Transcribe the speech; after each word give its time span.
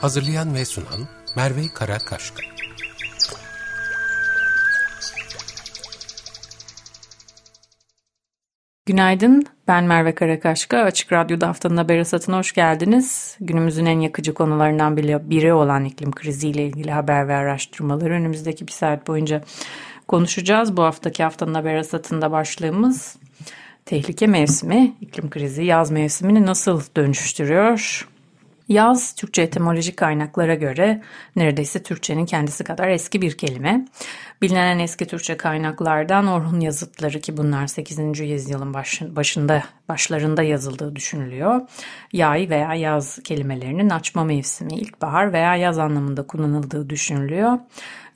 Hazırlayan 0.00 0.54
ve 0.54 0.64
sunan 0.64 1.08
Merve 1.36 1.68
Karakaşka. 1.74 2.42
Günaydın, 8.86 9.46
ben 9.68 9.84
Merve 9.84 10.14
Karakaşka. 10.14 10.78
Açık 10.78 11.12
Radyo'da 11.12 11.48
haftanın 11.48 11.76
haber 11.76 11.98
hasatına 11.98 12.38
hoş 12.38 12.52
geldiniz. 12.52 13.36
Günümüzün 13.40 13.86
en 13.86 14.00
yakıcı 14.00 14.34
konularından 14.34 14.96
biri 15.30 15.52
olan 15.52 15.84
iklim 15.84 16.12
kriziyle 16.12 16.66
ilgili 16.66 16.90
haber 16.90 17.28
ve 17.28 17.34
araştırmaları 17.34 18.12
önümüzdeki 18.12 18.66
bir 18.66 18.72
saat 18.72 19.06
boyunca 19.06 19.42
konuşacağız. 20.08 20.76
Bu 20.76 20.82
haftaki 20.82 21.22
haftanın 21.22 21.54
haber 21.54 21.76
hasatında 21.76 22.30
başlığımız 22.32 23.16
tehlike 23.84 24.26
mevsimi, 24.26 24.96
iklim 25.00 25.30
krizi 25.30 25.64
yaz 25.64 25.90
mevsimini 25.90 26.46
nasıl 26.46 26.82
dönüştürüyor? 26.96 28.08
Yaz, 28.68 29.14
Türkçe 29.14 29.42
etimolojik 29.42 29.96
kaynaklara 29.96 30.54
göre 30.54 31.02
neredeyse 31.36 31.82
Türkçenin 31.82 32.26
kendisi 32.26 32.64
kadar 32.64 32.88
eski 32.88 33.22
bir 33.22 33.38
kelime. 33.38 33.86
Bilinen 34.42 34.78
eski 34.78 35.06
Türkçe 35.06 35.36
kaynaklardan 35.36 36.26
Orhun 36.26 36.60
yazıtları 36.60 37.20
ki 37.20 37.36
bunlar 37.36 37.66
8. 37.66 38.20
yüzyılın 38.20 38.74
başında 39.16 39.62
başlarında 39.88 40.42
yazıldığı 40.42 40.96
düşünülüyor. 40.96 41.60
Yay 42.12 42.50
veya 42.50 42.74
yaz 42.74 43.22
kelimelerinin 43.22 43.90
açma 43.90 44.24
mevsimi, 44.24 44.74
ilkbahar 44.74 45.32
veya 45.32 45.56
yaz 45.56 45.78
anlamında 45.78 46.26
kullanıldığı 46.26 46.90
düşünülüyor. 46.90 47.58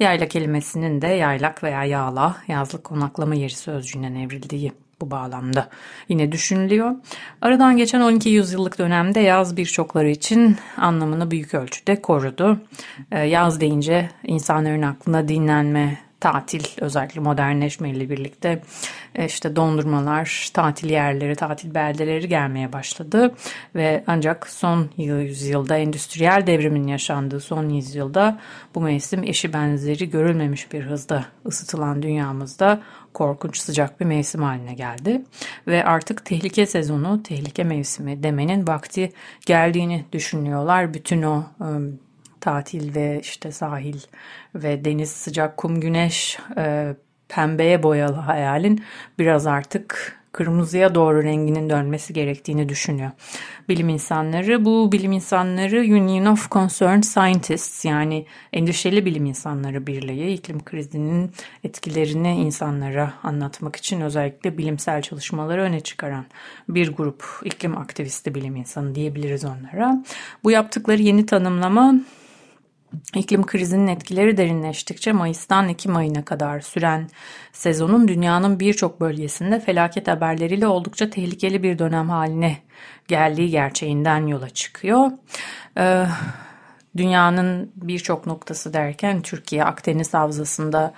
Yayla 0.00 0.28
kelimesinin 0.28 1.02
de 1.02 1.06
yaylak 1.06 1.64
veya 1.64 1.84
yağla, 1.84 2.36
yazlık 2.48 2.84
konaklama 2.84 3.34
yeri 3.34 3.54
sözcüğünden 3.54 4.14
evrildiği 4.14 4.72
bu 5.02 5.10
bağlamda 5.10 5.68
yine 6.08 6.32
düşünülüyor. 6.32 6.94
Aradan 7.40 7.76
geçen 7.76 8.00
12 8.00 8.28
yüzyıllık 8.28 8.78
dönemde 8.78 9.20
yaz 9.20 9.56
birçokları 9.56 10.08
için 10.08 10.56
anlamını 10.76 11.30
büyük 11.30 11.54
ölçüde 11.54 12.02
korudu. 12.02 12.60
Ee, 13.12 13.18
yaz 13.20 13.60
deyince 13.60 14.10
insanların 14.24 14.82
aklına 14.82 15.28
dinlenme, 15.28 15.98
tatil 16.22 16.64
özellikle 16.80 17.20
modernleşmeyle 17.20 18.10
birlikte 18.10 18.62
e, 19.14 19.24
işte 19.26 19.56
dondurmalar, 19.56 20.50
tatil 20.54 20.90
yerleri, 20.90 21.36
tatil 21.36 21.74
beldeleri 21.74 22.28
gelmeye 22.28 22.72
başladı 22.72 23.34
ve 23.74 24.04
ancak 24.06 24.48
son 24.48 24.90
yüzyılda 24.96 25.76
endüstriyel 25.76 26.46
devrimin 26.46 26.86
yaşandığı 26.86 27.40
son 27.40 27.68
yüzyılda 27.68 28.38
bu 28.74 28.80
mevsim 28.80 29.22
eşi 29.22 29.52
benzeri 29.52 30.10
görülmemiş 30.10 30.72
bir 30.72 30.82
hızda 30.82 31.24
ısıtılan 31.46 32.02
dünyamızda 32.02 32.80
korkunç 33.14 33.58
sıcak 33.58 34.00
bir 34.00 34.04
mevsim 34.04 34.42
haline 34.42 34.74
geldi 34.74 35.22
ve 35.66 35.84
artık 35.84 36.24
tehlike 36.24 36.66
sezonu, 36.66 37.22
tehlike 37.22 37.64
mevsimi 37.64 38.22
demenin 38.22 38.66
vakti 38.66 39.12
geldiğini 39.46 40.04
düşünüyorlar. 40.12 40.94
Bütün 40.94 41.22
o 41.22 41.44
ıı, 41.60 41.92
tatil 42.40 42.94
ve 42.94 43.20
işte 43.20 43.52
sahil 43.52 44.00
ve 44.54 44.84
deniz 44.84 45.10
sıcak 45.10 45.56
kum 45.56 45.80
güneş 45.80 46.38
e, 46.56 46.94
pembeye 47.28 47.82
boyalı 47.82 48.16
hayalin 48.16 48.84
biraz 49.18 49.46
artık 49.46 50.21
kırmızıya 50.32 50.94
doğru 50.94 51.22
renginin 51.22 51.70
dönmesi 51.70 52.12
gerektiğini 52.12 52.68
düşünüyor. 52.68 53.10
Bilim 53.68 53.88
insanları 53.88 54.64
bu 54.64 54.92
bilim 54.92 55.12
insanları 55.12 55.80
Union 55.80 56.26
of 56.26 56.50
Concerned 56.50 57.02
Scientists 57.02 57.84
yani 57.84 58.26
endişeli 58.52 59.04
bilim 59.04 59.26
insanları 59.26 59.86
birliği 59.86 60.34
iklim 60.34 60.64
krizinin 60.64 61.30
etkilerini 61.64 62.34
insanlara 62.34 63.14
anlatmak 63.22 63.76
için 63.76 64.00
özellikle 64.00 64.58
bilimsel 64.58 65.02
çalışmaları 65.02 65.62
öne 65.62 65.80
çıkaran 65.80 66.24
bir 66.68 66.92
grup 66.92 67.24
iklim 67.44 67.78
aktivisti 67.78 68.34
bilim 68.34 68.56
insanı 68.56 68.94
diyebiliriz 68.94 69.44
onlara. 69.44 70.04
Bu 70.44 70.50
yaptıkları 70.50 71.02
yeni 71.02 71.26
tanımlama 71.26 71.94
İklim 73.14 73.46
krizinin 73.46 73.86
etkileri 73.86 74.36
derinleştikçe 74.36 75.12
Mayıs'tan 75.12 75.68
Ekim 75.68 75.96
ayına 75.96 76.24
kadar 76.24 76.60
süren 76.60 77.08
sezonun 77.52 78.08
dünyanın 78.08 78.60
birçok 78.60 79.00
bölgesinde 79.00 79.60
felaket 79.60 80.08
haberleriyle 80.08 80.66
oldukça 80.66 81.10
tehlikeli 81.10 81.62
bir 81.62 81.78
dönem 81.78 82.10
haline 82.10 82.58
geldiği 83.08 83.50
gerçeğinden 83.50 84.26
yola 84.26 84.50
çıkıyor. 84.50 85.10
Ee, 85.78 86.06
dünyanın 86.96 87.72
birçok 87.76 88.26
noktası 88.26 88.72
derken 88.72 89.22
Türkiye 89.22 89.64
Akdeniz 89.64 90.14
Havzası'nda 90.14 90.94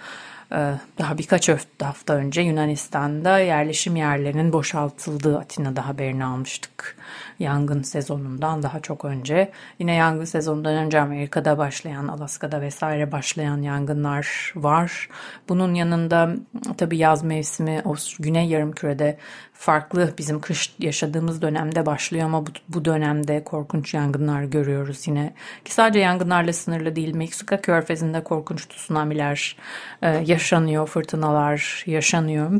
e, 0.53 0.75
daha 0.99 1.19
birkaç 1.19 1.49
hafta 1.83 2.15
önce 2.15 2.41
Yunanistan'da 2.41 3.39
yerleşim 3.39 3.97
yerlerinin 3.97 4.53
boşaltıldığı 4.53 5.39
Atina'da 5.39 5.89
haberini 5.89 6.25
almıştık 6.25 6.97
yangın 7.39 7.83
sezonundan 7.83 8.63
daha 8.63 8.81
çok 8.81 9.05
önce. 9.05 9.53
Yine 9.79 9.95
yangın 9.95 10.25
sezonundan 10.25 10.75
önce 10.75 11.01
Amerika'da 11.01 11.59
başlayan, 11.59 12.09
Alaska'da 12.09 12.61
vesaire 12.61 13.13
başlayan 13.13 13.63
yangınlar 13.63 14.53
var. 14.57 15.09
Bunun 15.49 15.75
yanında 15.75 16.35
tabii 16.79 16.99
yaz 16.99 17.25
mevsimi 17.25 17.83
o 17.85 17.95
güney 18.19 18.49
yarımkürede 18.49 19.19
farklı 19.55 20.15
bizim 20.19 20.41
kış 20.41 20.75
yaşadığımız 20.79 21.43
dönemde 21.43 21.87
başlıyor 21.87 22.25
ama 22.25 22.47
bu, 22.47 22.51
bu 22.69 22.85
dönemde 22.85 23.45
korkunç 23.45 23.95
yangınlar 23.95 24.43
görüyoruz 24.43 25.09
yine. 25.09 25.35
Ki 25.65 25.75
sadece 25.75 25.99
yangınlarla 25.99 26.53
sınırlı 26.53 26.97
değil. 26.97 27.15
Meksika 27.15 27.61
körfezinde 27.61 28.23
korkunç 28.23 28.67
tsunamiler 28.69 29.57
e, 30.03 30.11
yaşanıyor, 30.11 30.87
fırtınalar 30.87 31.85
yaşanıyor. 31.87 32.53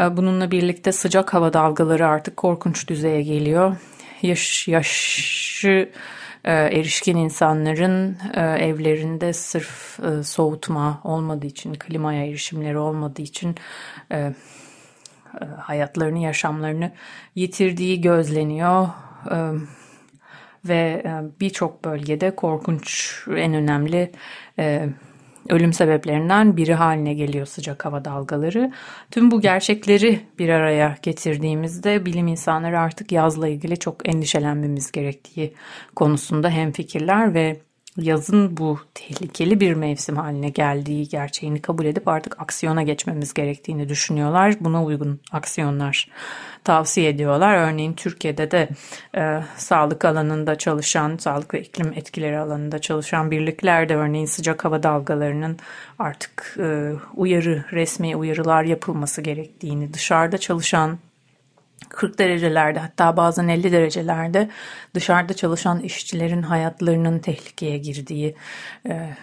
E, 0.00 0.16
bununla 0.16 0.50
birlikte 0.50 0.92
sıcak 0.92 1.34
hava 1.34 1.52
dalgaları 1.52 2.06
artık 2.06 2.36
korkunç 2.36 2.88
düzeye 2.88 3.22
geliyor 3.22 3.76
yaş, 4.22 4.68
yaşı 4.68 5.90
e, 6.44 6.52
erişkin 6.52 7.16
insanların 7.16 8.16
e, 8.34 8.40
evlerinde 8.40 9.32
sırf 9.32 10.00
e, 10.00 10.22
soğutma 10.22 11.00
olmadığı 11.04 11.46
için, 11.46 11.74
klimaya 11.74 12.26
erişimleri 12.26 12.78
olmadığı 12.78 13.22
için 13.22 13.54
e, 14.10 14.16
e, 14.18 14.34
hayatlarını, 15.58 16.18
yaşamlarını 16.18 16.92
yitirdiği 17.34 18.00
gözleniyor. 18.00 18.88
E, 19.30 19.38
ve 20.64 21.02
e, 21.04 21.40
birçok 21.40 21.84
bölgede 21.84 22.36
korkunç 22.36 23.14
en 23.36 23.54
önemli 23.54 24.12
e, 24.58 24.88
ölüm 25.48 25.72
sebeplerinden 25.72 26.56
biri 26.56 26.74
haline 26.74 27.14
geliyor 27.14 27.46
sıcak 27.46 27.84
hava 27.84 28.04
dalgaları. 28.04 28.72
Tüm 29.10 29.30
bu 29.30 29.40
gerçekleri 29.40 30.20
bir 30.38 30.48
araya 30.48 30.96
getirdiğimizde 31.02 32.06
bilim 32.06 32.26
insanları 32.26 32.80
artık 32.80 33.12
yazla 33.12 33.48
ilgili 33.48 33.78
çok 33.78 34.08
endişelenmemiz 34.08 34.92
gerektiği 34.92 35.54
konusunda 35.96 36.50
hemfikirler 36.50 37.34
ve 37.34 37.60
yazın 37.98 38.56
bu 38.56 38.78
tehlikeli 38.94 39.60
bir 39.60 39.74
mevsim 39.74 40.16
haline 40.16 40.48
geldiği 40.48 41.08
gerçeğini 41.08 41.62
kabul 41.62 41.84
edip 41.84 42.08
artık 42.08 42.40
aksiyona 42.40 42.82
geçmemiz 42.82 43.34
gerektiğini 43.34 43.88
düşünüyorlar. 43.88 44.54
Buna 44.60 44.84
uygun 44.84 45.20
aksiyonlar 45.32 46.08
tavsiye 46.64 47.08
ediyorlar. 47.08 47.56
Örneğin 47.56 47.92
Türkiye'de 47.92 48.50
de 48.50 48.68
e, 49.16 49.42
sağlık 49.56 50.04
alanında 50.04 50.58
çalışan, 50.58 51.16
sağlık 51.16 51.54
ve 51.54 51.60
iklim 51.60 51.92
etkileri 51.92 52.38
alanında 52.38 52.78
çalışan 52.78 53.30
birlikler 53.30 53.88
de 53.88 53.96
örneğin 53.96 54.26
sıcak 54.26 54.64
hava 54.64 54.82
dalgalarının 54.82 55.56
artık 55.98 56.56
e, 56.58 56.92
uyarı, 57.14 57.64
resmi 57.72 58.16
uyarılar 58.16 58.64
yapılması 58.64 59.22
gerektiğini, 59.22 59.94
dışarıda 59.94 60.38
çalışan 60.38 60.98
40 61.90 62.18
derecelerde 62.18 62.78
hatta 62.78 63.16
bazen 63.16 63.48
50 63.48 63.72
derecelerde 63.72 64.48
dışarıda 64.94 65.34
çalışan 65.34 65.80
işçilerin 65.80 66.42
hayatlarının 66.42 67.18
tehlikeye 67.18 67.78
girdiği 67.78 68.36
e, 68.88 69.16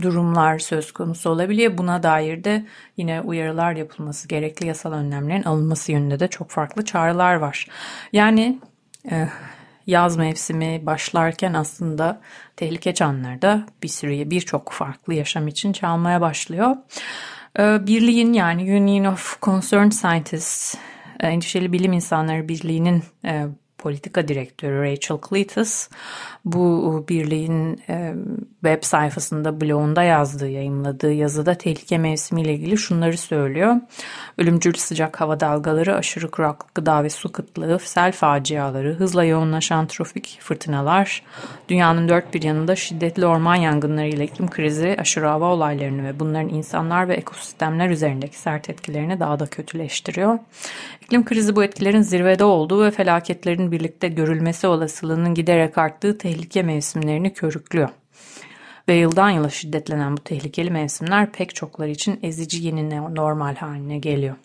durumlar 0.00 0.58
söz 0.58 0.92
konusu 0.92 1.30
olabiliyor. 1.30 1.78
Buna 1.78 2.02
dair 2.02 2.44
de 2.44 2.66
yine 2.96 3.20
uyarılar 3.20 3.72
yapılması, 3.72 4.28
gerekli 4.28 4.66
yasal 4.66 4.92
önlemlerin 4.92 5.42
alınması 5.42 5.92
yönünde 5.92 6.20
de 6.20 6.28
çok 6.28 6.50
farklı 6.50 6.84
çağrılar 6.84 7.34
var. 7.34 7.66
Yani 8.12 8.58
e, 9.10 9.28
yaz 9.86 10.16
mevsimi 10.16 10.86
başlarken 10.86 11.54
aslında 11.54 12.20
tehlike 12.56 12.94
çanları 12.94 13.42
da 13.42 13.66
bir 13.82 13.88
sürü 13.88 14.30
birçok 14.30 14.72
farklı 14.72 15.14
yaşam 15.14 15.48
için 15.48 15.72
çalmaya 15.72 16.20
başlıyor. 16.20 16.76
E, 17.58 17.86
birliğin 17.86 18.32
yani 18.32 18.62
Union 18.62 19.12
of 19.12 19.42
Concerned 19.42 19.92
Scientists 19.92 20.74
Endişeli 21.20 21.72
Bilim 21.72 21.92
İnsanları 21.92 22.48
Birliği'nin 22.48 23.02
e, 23.24 23.46
politika 23.78 24.28
direktörü 24.28 24.82
Rachel 24.82 25.18
Cletus 25.28 25.88
bu 26.44 27.04
birliğin 27.08 27.80
e, 27.88 28.14
web 28.62 28.82
sayfasında 28.82 29.60
blogunda 29.60 30.02
yazdığı, 30.02 30.48
yayınladığı 30.48 31.12
yazıda 31.12 31.54
tehlike 31.54 31.98
mevsimiyle 31.98 32.54
ilgili 32.54 32.78
şunları 32.78 33.16
söylüyor. 33.16 33.76
Ölümcül 34.38 34.74
sıcak 34.74 35.20
hava 35.20 35.40
dalgaları, 35.40 35.96
aşırı 35.96 36.30
kuraklık, 36.30 36.74
gıda 36.74 37.04
ve 37.04 37.10
su 37.10 37.32
kıtlığı, 37.32 37.78
sel 37.78 38.12
faciaları, 38.12 38.94
hızla 38.94 39.24
yoğunlaşan 39.24 39.86
trafik 39.86 40.38
fırtınalar, 40.40 41.22
dünyanın 41.68 42.08
dört 42.08 42.34
bir 42.34 42.42
yanında 42.42 42.76
şiddetli 42.76 43.26
orman 43.26 43.54
yangınları 43.54 44.08
ile 44.08 44.24
iklim 44.24 44.50
krizi, 44.50 44.96
aşırı 45.00 45.26
hava 45.26 45.52
olaylarını 45.52 46.04
ve 46.04 46.20
bunların 46.20 46.48
insanlar 46.48 47.08
ve 47.08 47.14
ekosistemler 47.14 47.90
üzerindeki 47.90 48.38
sert 48.38 48.70
etkilerini 48.70 49.20
daha 49.20 49.38
da 49.40 49.46
kötüleştiriyor. 49.46 50.38
İklim 51.02 51.24
krizi 51.24 51.56
bu 51.56 51.64
etkilerin 51.64 52.02
zirvede 52.02 52.44
olduğu 52.44 52.84
ve 52.84 52.90
felaketlerin 52.90 53.65
birlikte 53.72 54.08
görülmesi 54.08 54.66
olasılığının 54.66 55.34
giderek 55.34 55.78
arttığı 55.78 56.18
tehlike 56.18 56.62
mevsimlerini 56.62 57.32
körüklüyor. 57.32 57.88
Ve 58.88 58.94
yıldan 58.94 59.30
yıla 59.30 59.50
şiddetlenen 59.50 60.16
bu 60.16 60.20
tehlikeli 60.20 60.70
mevsimler 60.70 61.32
pek 61.32 61.54
çokları 61.54 61.90
için 61.90 62.20
ezici 62.22 62.66
yeni 62.66 62.90
normal 63.14 63.56
haline 63.56 63.98
geliyor. 63.98 64.36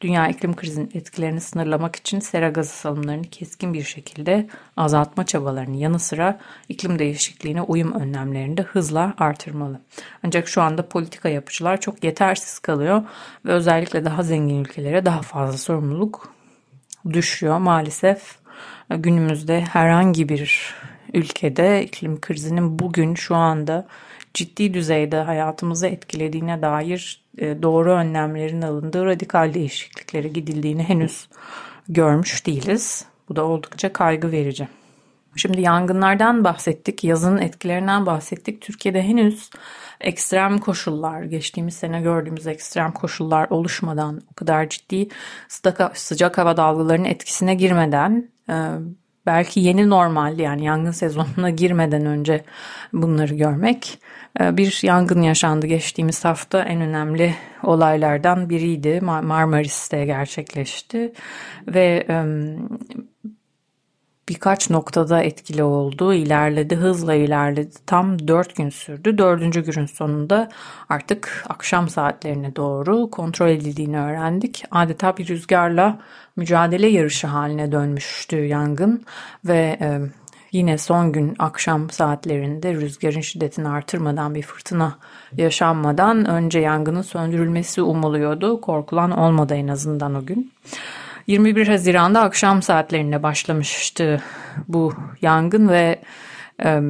Dünya 0.00 0.28
iklim 0.28 0.56
krizinin 0.56 0.90
etkilerini 0.94 1.40
sınırlamak 1.40 1.96
için 1.96 2.20
sera 2.20 2.48
gazı 2.48 2.70
salımlarını 2.70 3.22
keskin 3.22 3.74
bir 3.74 3.82
şekilde 3.82 4.48
azaltma 4.76 5.26
çabalarının 5.26 5.76
yanı 5.76 5.98
sıra 5.98 6.38
iklim 6.68 6.98
değişikliğine 6.98 7.62
uyum 7.62 7.92
önlemlerini 7.92 8.56
de 8.56 8.62
hızla 8.62 9.14
artırmalı. 9.18 9.80
Ancak 10.22 10.48
şu 10.48 10.62
anda 10.62 10.88
politika 10.88 11.28
yapıcılar 11.28 11.80
çok 11.80 12.04
yetersiz 12.04 12.58
kalıyor 12.58 13.02
ve 13.46 13.52
özellikle 13.52 14.04
daha 14.04 14.22
zengin 14.22 14.60
ülkelere 14.60 15.04
daha 15.04 15.22
fazla 15.22 15.58
sorumluluk 15.58 16.32
düşüyor 17.12 17.58
maalesef. 17.58 18.38
Günümüzde 18.90 19.60
herhangi 19.60 20.28
bir 20.28 20.74
ülkede 21.14 21.84
iklim 21.84 22.20
krizinin 22.20 22.78
bugün 22.78 23.14
şu 23.14 23.34
anda 23.34 23.88
ciddi 24.34 24.74
düzeyde 24.74 25.16
hayatımızı 25.16 25.86
etkilediğine 25.86 26.62
dair 26.62 27.22
e, 27.38 27.62
doğru 27.62 27.92
önlemlerin 27.92 28.62
alındığı 28.62 29.06
radikal 29.06 29.54
değişikliklere 29.54 30.28
gidildiğini 30.28 30.82
henüz 30.82 31.28
görmüş 31.88 32.46
değiliz. 32.46 33.04
Bu 33.28 33.36
da 33.36 33.44
oldukça 33.44 33.92
kaygı 33.92 34.32
verici. 34.32 34.68
Şimdi 35.36 35.60
yangınlardan 35.60 36.44
bahsettik, 36.44 37.04
yazın 37.04 37.38
etkilerinden 37.38 38.06
bahsettik. 38.06 38.60
Türkiye'de 38.60 39.02
henüz 39.02 39.50
ekstrem 40.00 40.58
koşullar, 40.58 41.22
geçtiğimiz 41.22 41.74
sene 41.74 42.00
gördüğümüz 42.00 42.46
ekstrem 42.46 42.92
koşullar 42.92 43.46
oluşmadan, 43.50 44.22
o 44.32 44.34
kadar 44.34 44.68
ciddi 44.68 45.08
sıcak, 45.48 45.98
sıcak 45.98 46.38
hava 46.38 46.56
dalgalarının 46.56 47.04
etkisine 47.04 47.54
girmeden 47.54 48.28
belki 49.26 49.60
yeni 49.60 49.90
normal 49.90 50.38
yani 50.38 50.64
yangın 50.64 50.90
sezonuna 50.90 51.50
girmeden 51.50 52.06
önce 52.06 52.44
bunları 52.92 53.34
görmek 53.34 53.98
e, 54.40 54.56
bir 54.56 54.80
yangın 54.82 55.22
yaşandı 55.22 55.66
geçtiğimiz 55.66 56.24
hafta 56.24 56.62
en 56.62 56.80
önemli 56.80 57.34
olaylardan 57.62 58.50
biriydi 58.50 59.00
Marmaris'te 59.00 60.04
gerçekleşti 60.04 61.12
ve 61.66 62.06
birkaç 64.28 64.70
noktada 64.70 65.22
etkili 65.22 65.62
oldu, 65.62 66.14
ilerledi, 66.14 66.76
hızla 66.76 67.14
ilerledi. 67.14 67.74
Tam 67.86 68.28
dört 68.28 68.56
gün 68.56 68.70
sürdü. 68.70 69.18
Dördüncü 69.18 69.64
günün 69.64 69.86
sonunda 69.86 70.48
artık 70.88 71.44
akşam 71.48 71.88
saatlerine 71.88 72.56
doğru 72.56 73.10
kontrol 73.10 73.48
edildiğini 73.48 74.00
öğrendik. 74.00 74.64
Adeta 74.70 75.16
bir 75.16 75.28
rüzgarla 75.28 75.98
mücadele 76.38 76.86
yarışı 76.86 77.26
haline 77.26 77.72
dönmüştü 77.72 78.36
yangın 78.36 79.04
ve 79.44 79.78
e, 79.80 80.00
yine 80.52 80.78
son 80.78 81.12
gün 81.12 81.36
akşam 81.38 81.90
saatlerinde 81.90 82.74
rüzgarın 82.74 83.20
şiddetini 83.20 83.68
artırmadan 83.68 84.34
bir 84.34 84.42
fırtına 84.42 84.98
yaşanmadan 85.36 86.24
önce 86.24 86.58
yangının 86.58 87.02
söndürülmesi 87.02 87.82
umuluyordu. 87.82 88.60
Korkulan 88.60 89.10
olmadı 89.10 89.54
en 89.54 89.68
azından 89.68 90.14
o 90.14 90.26
gün. 90.26 90.52
21 91.26 91.68
Haziran'da 91.68 92.20
akşam 92.20 92.62
saatlerinde 92.62 93.22
başlamıştı 93.22 94.22
bu 94.68 94.94
yangın 95.22 95.68
ve 95.68 96.00
e, 96.64 96.80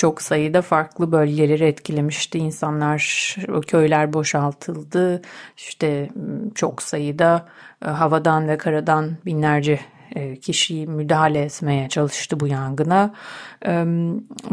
çok 0.00 0.22
sayıda 0.22 0.62
farklı 0.62 1.12
bölgeleri 1.12 1.64
etkilemişti. 1.64 2.38
İnsanlar, 2.38 3.36
köyler 3.66 4.12
boşaltıldı. 4.12 5.22
İşte 5.56 6.08
çok 6.54 6.82
sayıda 6.82 7.48
e, 7.84 7.88
havadan 7.88 8.48
ve 8.48 8.58
karadan 8.58 9.10
binlerce 9.26 9.80
e, 10.14 10.36
kişi 10.36 10.86
müdahale 10.86 11.42
etmeye 11.42 11.88
çalıştı 11.88 12.40
bu 12.40 12.46
yangına. 12.46 13.14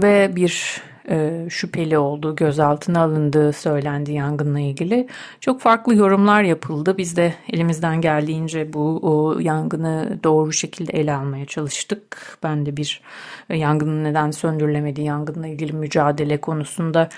Ve 0.04 0.36
bir 0.36 0.82
e, 1.10 1.46
şüpheli 1.50 1.98
olduğu, 1.98 2.36
gözaltına 2.36 3.02
alındığı 3.02 3.54
söylendi 3.54 4.12
yangınla 4.12 4.60
ilgili. 4.60 5.08
Çok 5.42 5.62
farklı 5.62 5.96
yorumlar 5.96 6.44
yapıldı. 6.44 6.98
Biz 6.98 7.16
de 7.16 7.34
elimizden 7.54 8.02
geldiğince 8.02 8.74
bu 8.74 9.38
yangını 9.42 10.20
doğru 10.24 10.54
şekilde 10.54 10.94
ele 10.94 11.14
almaya 11.14 11.46
çalıştık. 11.46 12.38
Ben 12.44 12.66
de 12.66 12.78
bir 12.78 13.02
yangının 13.50 14.04
neden 14.04 14.32
söndürülemediği 14.32 15.08
yangınla 15.08 15.48
ilgili 15.48 15.74
mücadele 15.74 16.38
konusunda 16.42 17.10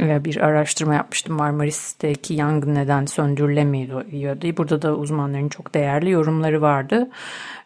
e, 0.00 0.24
bir 0.24 0.36
araştırma 0.36 0.94
yapmıştım. 0.94 1.36
Marmaris'teki 1.36 2.34
yangın 2.34 2.74
neden 2.74 3.06
söndürülemiyordu. 3.06 4.56
Burada 4.56 4.82
da 4.82 4.94
uzmanların 4.94 5.48
çok 5.48 5.74
değerli 5.74 6.10
yorumları 6.10 6.62
vardı. 6.62 7.10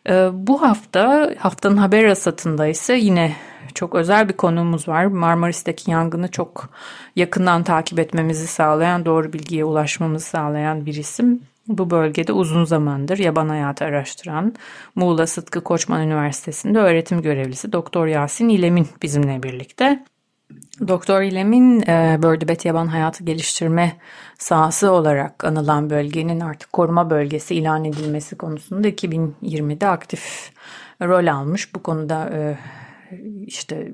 E, 0.08 0.28
bu 0.32 0.62
hafta 0.62 1.34
haftanın 1.38 1.76
haber 1.76 2.04
asatında 2.04 2.66
ise 2.66 2.94
yine 2.94 3.36
çok 3.74 3.94
özel 3.94 4.28
bir 4.28 4.34
konuğumuz 4.34 4.88
var. 4.88 5.04
Marmaris'teki 5.06 5.90
yangını 5.90 6.30
çok 6.30 6.68
yakından 7.16 7.62
takip 7.62 7.98
etmemizi 7.98 8.46
sağlayan, 8.46 9.04
doğru 9.04 9.32
bilgiye 9.32 9.64
ulaşmamızı 9.64 10.26
sağlayan 10.26 10.86
bir 10.86 10.94
isim. 10.94 11.40
Bu 11.68 11.90
bölgede 11.90 12.32
uzun 12.32 12.64
zamandır 12.64 13.18
yaban 13.18 13.48
hayatı 13.48 13.84
araştıran 13.84 14.54
Muğla 14.94 15.26
Sıtkı 15.26 15.64
Koçman 15.64 16.02
Üniversitesi'nde 16.02 16.78
öğretim 16.78 17.22
görevlisi 17.22 17.72
Doktor 17.72 18.06
Yasin 18.06 18.48
İlem'in 18.48 18.88
bizimle 19.02 19.42
birlikte. 19.42 20.04
Doktor 20.88 21.22
İlem'in 21.22 21.80
e, 21.80 22.18
Bördübet 22.22 22.64
Yaban 22.64 22.86
Hayatı 22.86 23.24
Geliştirme 23.24 23.96
sahası 24.38 24.90
olarak 24.90 25.44
anılan 25.44 25.90
bölgenin 25.90 26.40
artık 26.40 26.72
koruma 26.72 27.10
bölgesi 27.10 27.54
ilan 27.54 27.84
edilmesi 27.84 28.36
konusunda 28.36 28.88
2020'de 28.88 29.86
aktif 29.86 30.52
rol 31.02 31.26
almış. 31.26 31.74
Bu 31.74 31.82
konuda 31.82 32.30
e, 32.32 32.58
işte 33.46 33.92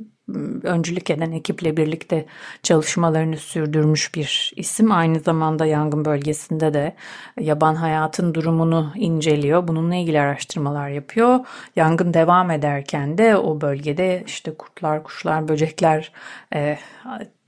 öncülük 0.62 1.10
eden 1.10 1.32
ekiple 1.32 1.76
birlikte 1.76 2.26
çalışmalarını 2.62 3.36
sürdürmüş 3.36 4.14
bir 4.14 4.52
isim. 4.56 4.92
Aynı 4.92 5.20
zamanda 5.20 5.66
yangın 5.66 6.04
bölgesinde 6.04 6.74
de 6.74 6.94
yaban 7.40 7.74
hayatın 7.74 8.34
durumunu 8.34 8.92
inceliyor. 8.96 9.68
Bununla 9.68 9.94
ilgili 9.94 10.20
araştırmalar 10.20 10.88
yapıyor. 10.88 11.38
Yangın 11.76 12.14
devam 12.14 12.50
ederken 12.50 13.18
de 13.18 13.36
o 13.36 13.60
bölgede 13.60 14.22
işte 14.26 14.54
kurtlar, 14.54 15.02
kuşlar, 15.02 15.48
böcekler 15.48 16.12
e, 16.54 16.78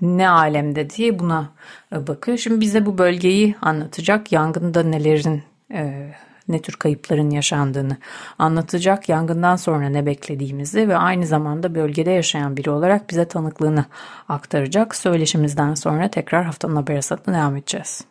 ne 0.01 0.29
alemde 0.29 0.91
diye 0.91 1.19
buna 1.19 1.51
bakıyor. 1.93 2.39
Şimdi 2.39 2.61
bize 2.61 2.87
bu 2.87 2.99
bölgeyi 2.99 3.55
anlatacak. 3.63 4.33
Yangında 4.33 4.83
nelerin 4.83 5.43
e, 5.73 6.11
ne 6.49 6.63
tür 6.63 6.73
kayıpların 6.73 7.31
yaşandığını 7.31 7.97
anlatacak, 8.39 9.09
yangından 9.09 9.57
sonra 9.57 9.89
ne 9.89 10.07
beklediğimizi 10.07 10.89
ve 10.89 10.97
aynı 10.97 11.27
zamanda 11.27 11.75
bölgede 11.75 12.11
yaşayan 12.11 12.57
biri 12.57 12.71
olarak 12.71 13.11
bize 13.11 13.29
tanıklığını 13.29 13.85
aktaracak. 14.29 14.97
Söyleşimizden 14.97 15.75
sonra 15.75 16.11
tekrar 16.11 16.45
haftanın 16.45 16.77
haber 16.77 16.95
hasatına 16.95 17.35
devam 17.35 17.57
edeceğiz. 17.57 18.05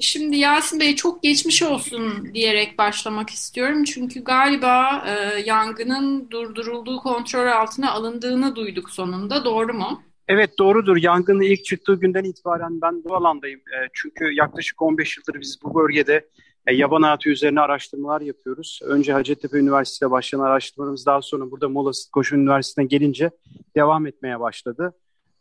Şimdi 0.00 0.36
Yasin 0.36 0.80
Bey 0.80 0.96
çok 0.96 1.22
geçmiş 1.22 1.62
olsun 1.62 2.34
diyerek 2.34 2.78
başlamak 2.78 3.30
istiyorum. 3.30 3.84
Çünkü 3.84 4.24
galiba 4.24 5.04
e, 5.06 5.40
yangının 5.40 6.30
durdurulduğu 6.30 6.98
kontrol 6.98 7.46
altına 7.46 7.92
alındığını 7.92 8.56
duyduk 8.56 8.90
sonunda. 8.90 9.44
Doğru 9.44 9.74
mu? 9.74 10.02
Evet 10.28 10.58
doğrudur. 10.58 10.96
Yangının 10.96 11.40
ilk 11.40 11.64
çıktığı 11.64 11.94
günden 11.94 12.24
itibaren 12.24 12.80
ben 12.80 13.04
bu 13.04 13.14
alandayım. 13.14 13.60
E, 13.60 13.88
çünkü 13.92 14.32
yaklaşık 14.32 14.82
15 14.82 15.16
yıldır 15.16 15.40
biz 15.40 15.58
bu 15.62 15.74
bölgede 15.74 16.26
e, 16.66 16.74
yaban 16.74 17.02
hayatı 17.02 17.28
üzerine 17.28 17.60
araştırmalar 17.60 18.20
yapıyoruz. 18.20 18.80
Önce 18.84 19.12
Hacettepe 19.12 19.58
Üniversitesi'de 19.58 20.10
başlayan 20.10 20.40
araştırmalarımız 20.40 21.06
daha 21.06 21.22
sonra 21.22 21.50
burada 21.50 21.68
Muğla 21.68 21.90
Koşu 22.12 22.36
Üniversitesi'ne 22.36 22.84
gelince 22.84 23.30
devam 23.76 24.06
etmeye 24.06 24.40
başladı. 24.40 24.94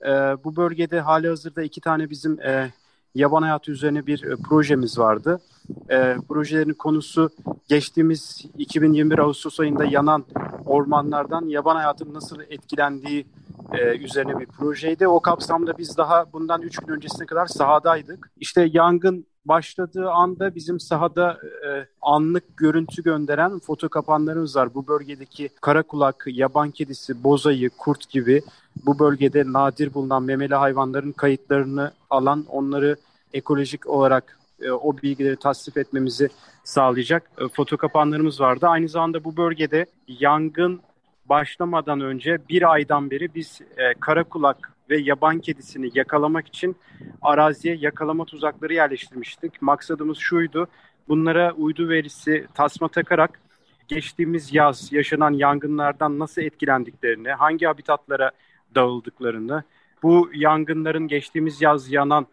E, 0.05 0.10
bu 0.44 0.55
bölgede 0.55 1.00
hali 1.00 1.27
hazırda 1.27 1.63
iki 1.63 1.82
tane 1.82 2.10
bizim 2.10 2.39
e, 2.39 2.72
yaban 3.15 3.41
hayatı 3.41 3.72
üzerine 3.72 4.05
bir 4.05 4.24
e, 4.24 4.36
projemiz 4.50 5.00
vardı. 5.00 5.41
E, 5.89 6.15
projelerin 6.29 6.74
konusu 6.74 7.29
geçtiğimiz 7.70 8.46
2021 8.58 9.20
Ağustos 9.20 9.60
ayında 9.60 9.86
yanan 9.86 10.25
ormanlardan 10.65 11.46
yaban 11.46 11.75
hayatının 11.75 12.13
nasıl 12.13 12.39
etkilendiği 12.50 13.25
e, 13.74 13.98
üzerine 13.98 14.39
bir 14.39 14.46
projeydi. 14.46 15.08
O 15.08 15.20
kapsamda 15.20 15.77
biz 15.77 15.98
daha 15.98 16.34
bundan 16.34 16.62
3 16.62 16.77
gün 16.77 16.94
öncesine 16.94 17.25
kadar 17.25 17.46
sahadaydık. 17.46 18.32
İşte 18.38 18.70
yangın 18.74 19.27
başladığı 19.45 20.09
anda 20.09 20.55
bizim 20.55 20.79
sahada 20.79 21.37
e, 21.67 21.87
anlık 22.01 22.57
görüntü 22.57 23.03
gönderen 23.03 23.59
foto 23.59 23.89
kapanlarımız 23.89 24.55
var. 24.55 24.73
Bu 24.73 24.87
bölgedeki 24.87 25.49
karakulak, 25.61 26.23
yaban 26.27 26.71
kedisi, 26.71 27.23
bozayı, 27.23 27.69
kurt 27.69 28.09
gibi 28.09 28.41
bu 28.85 28.99
bölgede 28.99 29.43
nadir 29.53 29.93
bulunan 29.93 30.23
memeli 30.23 30.55
hayvanların 30.55 31.11
kayıtlarını 31.11 31.91
alan, 32.09 32.45
onları 32.49 32.95
ekolojik 33.33 33.89
olarak 33.89 34.39
e, 34.61 34.71
o 34.71 34.97
bilgileri 34.97 35.35
tasdif 35.35 35.77
etmemizi 35.77 36.29
sağlayacak 36.63 37.31
e, 37.37 37.47
foto 37.47 37.77
kapanlarımız 37.77 38.41
vardı. 38.41 38.67
Aynı 38.67 38.89
zamanda 38.89 39.23
bu 39.23 39.37
bölgede 39.37 39.85
yangın 40.07 40.81
başlamadan 41.25 42.01
önce 42.01 42.37
bir 42.49 42.71
aydan 42.71 43.11
beri 43.11 43.35
biz 43.35 43.61
e, 43.77 43.93
karakulak 43.93 44.75
ve 44.89 44.97
yaban 44.97 45.39
kedisini 45.39 45.89
yakalamak 45.93 46.47
için 46.47 46.75
araziye 47.21 47.75
yakalama 47.75 48.25
tuzakları 48.25 48.73
yerleştirmiştik. 48.73 49.61
Maksadımız 49.61 50.17
şuydu, 50.17 50.67
bunlara 51.07 51.53
uydu 51.53 51.89
verisi 51.89 52.47
tasma 52.53 52.87
takarak 52.87 53.39
geçtiğimiz 53.87 54.53
yaz 54.53 54.93
yaşanan 54.93 55.31
yangınlardan 55.31 56.19
nasıl 56.19 56.41
etkilendiklerini, 56.41 57.29
hangi 57.29 57.65
habitatlara 57.65 58.31
dağıldıklarını, 58.75 59.63
bu 60.03 60.29
yangınların 60.33 61.07
geçtiğimiz 61.07 61.61
yaz 61.61 61.91
yanan 61.91 62.27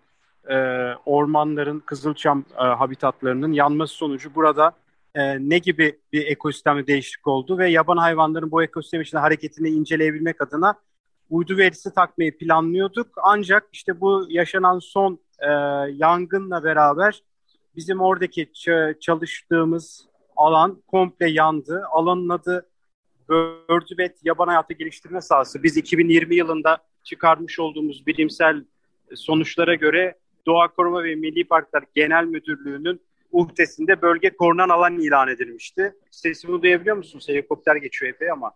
e, 0.49 0.56
ormanların, 1.06 1.80
kızılçam 1.80 2.44
e, 2.59 2.62
habitatlarının 2.62 3.52
yanması 3.52 3.94
sonucu 3.94 4.35
burada 4.35 4.73
e, 5.14 5.49
ne 5.49 5.59
gibi 5.59 5.99
bir 6.12 6.26
ekosistemde 6.26 6.87
değişiklik 6.87 7.26
oldu 7.26 7.59
ve 7.59 7.71
yaban 7.71 7.97
hayvanların 7.97 8.50
bu 8.50 8.62
ekosistem 8.62 9.00
içinde 9.00 9.21
hareketini 9.21 9.68
inceleyebilmek 9.68 10.40
adına 10.40 10.75
uydu 11.31 11.57
verisi 11.57 11.95
takmayı 11.95 12.38
planlıyorduk. 12.38 13.09
Ancak 13.23 13.69
işte 13.73 14.00
bu 14.00 14.26
yaşanan 14.29 14.79
son 14.79 15.19
e, 15.38 15.50
yangınla 15.93 16.64
beraber 16.64 17.23
bizim 17.76 18.00
oradaki 18.00 18.52
çalıştığımız 19.00 20.07
alan 20.37 20.83
komple 20.87 21.31
yandı. 21.31 21.85
Alanın 21.91 22.29
adı 22.29 22.69
Bördübet 23.29 24.19
Yaban 24.25 24.49
Hayatı 24.49 24.75
Geliştirme 24.75 25.21
Sahası. 25.21 25.62
Biz 25.62 25.76
2020 25.76 26.35
yılında 26.35 26.79
çıkarmış 27.02 27.59
olduğumuz 27.59 28.07
bilimsel 28.07 28.64
sonuçlara 29.14 29.75
göre 29.75 30.19
Doğa 30.47 30.69
Koruma 30.69 31.05
ve 31.05 31.14
Milli 31.14 31.45
Parklar 31.45 31.85
Genel 31.95 32.25
Müdürlüğü'nün 32.25 33.00
uhdesinde 33.33 34.02
bölge 34.02 34.37
korunan 34.37 34.69
alan 34.69 34.99
ilan 34.99 35.29
edilmişti. 35.29 35.95
Sesimi 36.11 36.62
duyabiliyor 36.62 36.97
musunuz? 36.97 37.29
Helikopter 37.29 37.76
geçiyor 37.76 38.12
epey 38.14 38.31
ama. 38.31 38.52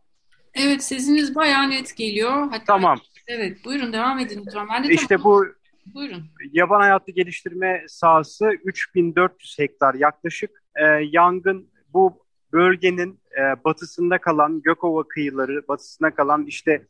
Evet 0.56 0.82
sesiniz 0.82 1.34
bayağı 1.34 1.70
net 1.70 1.96
geliyor. 1.96 2.30
Hatta, 2.30 2.64
tamam. 2.66 2.98
Evet 3.26 3.64
buyurun 3.64 3.92
devam 3.92 4.18
edin 4.18 4.42
lütfen. 4.46 4.68
Ben 4.72 4.84
de 4.84 4.94
işte 4.94 5.24
bu 5.24 5.46
buyurun. 5.86 6.24
yaban 6.52 6.80
hayatı 6.80 7.12
geliştirme 7.12 7.84
sahası 7.88 8.50
3400 8.64 9.58
hektar 9.58 9.94
yaklaşık. 9.94 10.50
Ee, 10.76 10.84
yangın 11.10 11.70
bu 11.92 12.18
bölgenin 12.52 13.20
e, 13.38 13.64
batısında 13.64 14.18
kalan 14.18 14.62
Gökova 14.62 15.08
kıyıları, 15.08 15.68
batısında 15.68 16.14
kalan 16.14 16.46
işte 16.46 16.86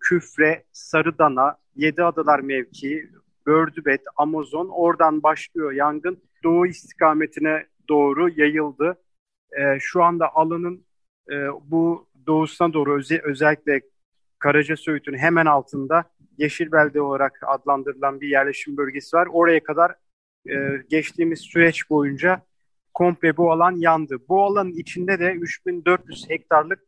Küfre, 0.00 0.64
Sarıdana, 0.72 1.56
Yedi 1.76 2.04
Adalar 2.04 2.40
mevkii, 2.40 3.08
Bördübet, 3.46 4.00
Amazon 4.16 4.68
oradan 4.68 5.22
başlıyor 5.22 5.72
yangın. 5.72 6.22
Doğu 6.44 6.66
istikametine 6.66 7.66
doğru 7.88 8.28
yayıldı. 8.28 8.98
E, 9.52 9.78
şu 9.80 10.02
anda 10.02 10.34
alanın 10.34 10.84
e, 11.30 11.34
bu 11.64 12.07
doğusuna 12.26 12.72
doğru 12.72 12.98
öze, 12.98 13.20
özellikle 13.24 13.80
Karaca 14.38 14.76
Söğüt'ün 14.76 15.18
hemen 15.18 15.46
altında 15.46 16.04
Yeşilbelde 16.38 17.00
olarak 17.00 17.40
adlandırılan 17.46 18.20
bir 18.20 18.28
yerleşim 18.28 18.76
bölgesi 18.76 19.16
var. 19.16 19.28
Oraya 19.32 19.62
kadar 19.62 19.94
e, 20.48 20.82
geçtiğimiz 20.90 21.40
süreç 21.40 21.90
boyunca 21.90 22.42
komple 22.94 23.36
bu 23.36 23.52
alan 23.52 23.72
yandı. 23.72 24.16
Bu 24.28 24.44
alanın 24.44 24.72
içinde 24.72 25.18
de 25.18 25.32
3400 25.32 26.30
hektarlık 26.30 26.80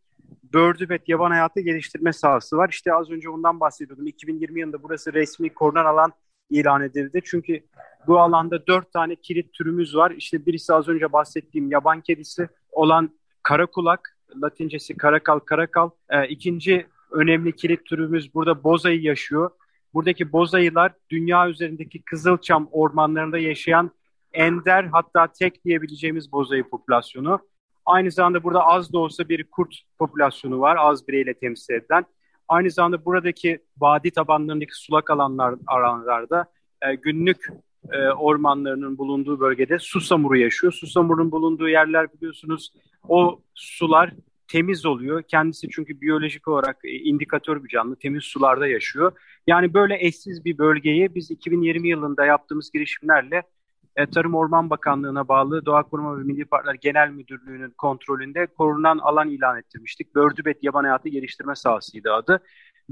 Bördübet 0.54 1.08
Yaban 1.08 1.30
Hayatı 1.30 1.60
Geliştirme 1.60 2.12
Sahası 2.12 2.56
var. 2.56 2.68
İşte 2.68 2.94
az 2.94 3.10
önce 3.10 3.28
ondan 3.28 3.60
bahsediyordum. 3.60 4.06
2020 4.06 4.60
yılında 4.60 4.82
burası 4.82 5.12
resmi 5.12 5.54
korunan 5.54 5.84
alan 5.84 6.12
ilan 6.50 6.82
edildi. 6.82 7.20
Çünkü 7.24 7.60
bu 8.06 8.20
alanda 8.20 8.66
dört 8.66 8.92
tane 8.92 9.16
kilit 9.16 9.52
türümüz 9.52 9.96
var. 9.96 10.10
İşte 10.10 10.46
birisi 10.46 10.74
az 10.74 10.88
önce 10.88 11.12
bahsettiğim 11.12 11.70
yaban 11.70 12.00
kedisi 12.00 12.48
olan 12.72 13.10
karakulak, 13.42 14.18
latincesi 14.42 14.96
karakal 14.96 15.38
karakal. 15.38 15.90
Ee, 16.10 16.28
ikinci 16.28 16.86
önemli 17.10 17.56
kilit 17.56 17.84
türümüz 17.84 18.34
burada 18.34 18.64
bozayı 18.64 19.02
yaşıyor. 19.02 19.50
Buradaki 19.94 20.32
bozayılar 20.32 20.92
dünya 21.10 21.48
üzerindeki 21.48 22.02
kızılçam 22.02 22.68
ormanlarında 22.72 23.38
yaşayan 23.38 23.90
ender 24.32 24.84
hatta 24.84 25.26
tek 25.26 25.64
diyebileceğimiz 25.64 26.32
bozayı 26.32 26.64
popülasyonu. 26.64 27.40
Aynı 27.86 28.10
zamanda 28.10 28.42
burada 28.42 28.66
az 28.66 28.92
da 28.92 28.98
olsa 28.98 29.28
bir 29.28 29.44
kurt 29.44 29.74
popülasyonu 29.98 30.60
var 30.60 30.76
az 30.80 31.08
bireyle 31.08 31.34
temsil 31.34 31.74
edilen. 31.74 32.04
Aynı 32.48 32.70
zamanda 32.70 33.04
buradaki 33.04 33.58
vadi 33.80 34.10
tabanlarındaki 34.10 34.74
sulak 34.74 35.10
alanlar 35.10 35.54
alanlarda 35.66 36.46
e, 36.82 36.94
günlük 36.94 37.48
e, 37.92 38.08
ormanlarının 38.08 38.98
bulunduğu 38.98 39.40
bölgede 39.40 39.78
susamuru 39.78 40.36
yaşıyor. 40.36 40.72
Susamurun 40.72 41.30
bulunduğu 41.30 41.68
yerler 41.68 42.12
biliyorsunuz 42.12 42.72
o 43.08 43.40
sular 43.54 44.12
temiz 44.48 44.86
oluyor. 44.86 45.22
Kendisi 45.22 45.68
çünkü 45.68 46.00
biyolojik 46.00 46.48
olarak 46.48 46.76
e, 46.84 46.90
indikatör 46.90 47.64
bir 47.64 47.68
canlı. 47.68 47.96
Temiz 47.96 48.24
sularda 48.24 48.66
yaşıyor. 48.66 49.12
Yani 49.46 49.74
böyle 49.74 50.06
eşsiz 50.06 50.44
bir 50.44 50.58
bölgeyi 50.58 51.14
biz 51.14 51.30
2020 51.30 51.88
yılında 51.88 52.24
yaptığımız 52.24 52.70
girişimlerle 52.70 53.42
e, 53.96 54.06
Tarım 54.06 54.34
Orman 54.34 54.70
Bakanlığı'na 54.70 55.28
bağlı 55.28 55.66
Doğa 55.66 55.82
Koruma 55.82 56.18
ve 56.18 56.22
Milli 56.22 56.44
Parklar 56.44 56.74
Genel 56.74 57.10
Müdürlüğü'nün 57.10 57.70
kontrolünde 57.70 58.46
korunan 58.46 58.98
alan 58.98 59.28
ilan 59.28 59.58
ettirmiştik. 59.58 60.14
Bördübet 60.14 60.64
Yaban 60.64 60.84
Hayatı 60.84 61.08
Geliştirme 61.08 61.54
Sahası'ydı 61.54 62.12
adı. 62.12 62.40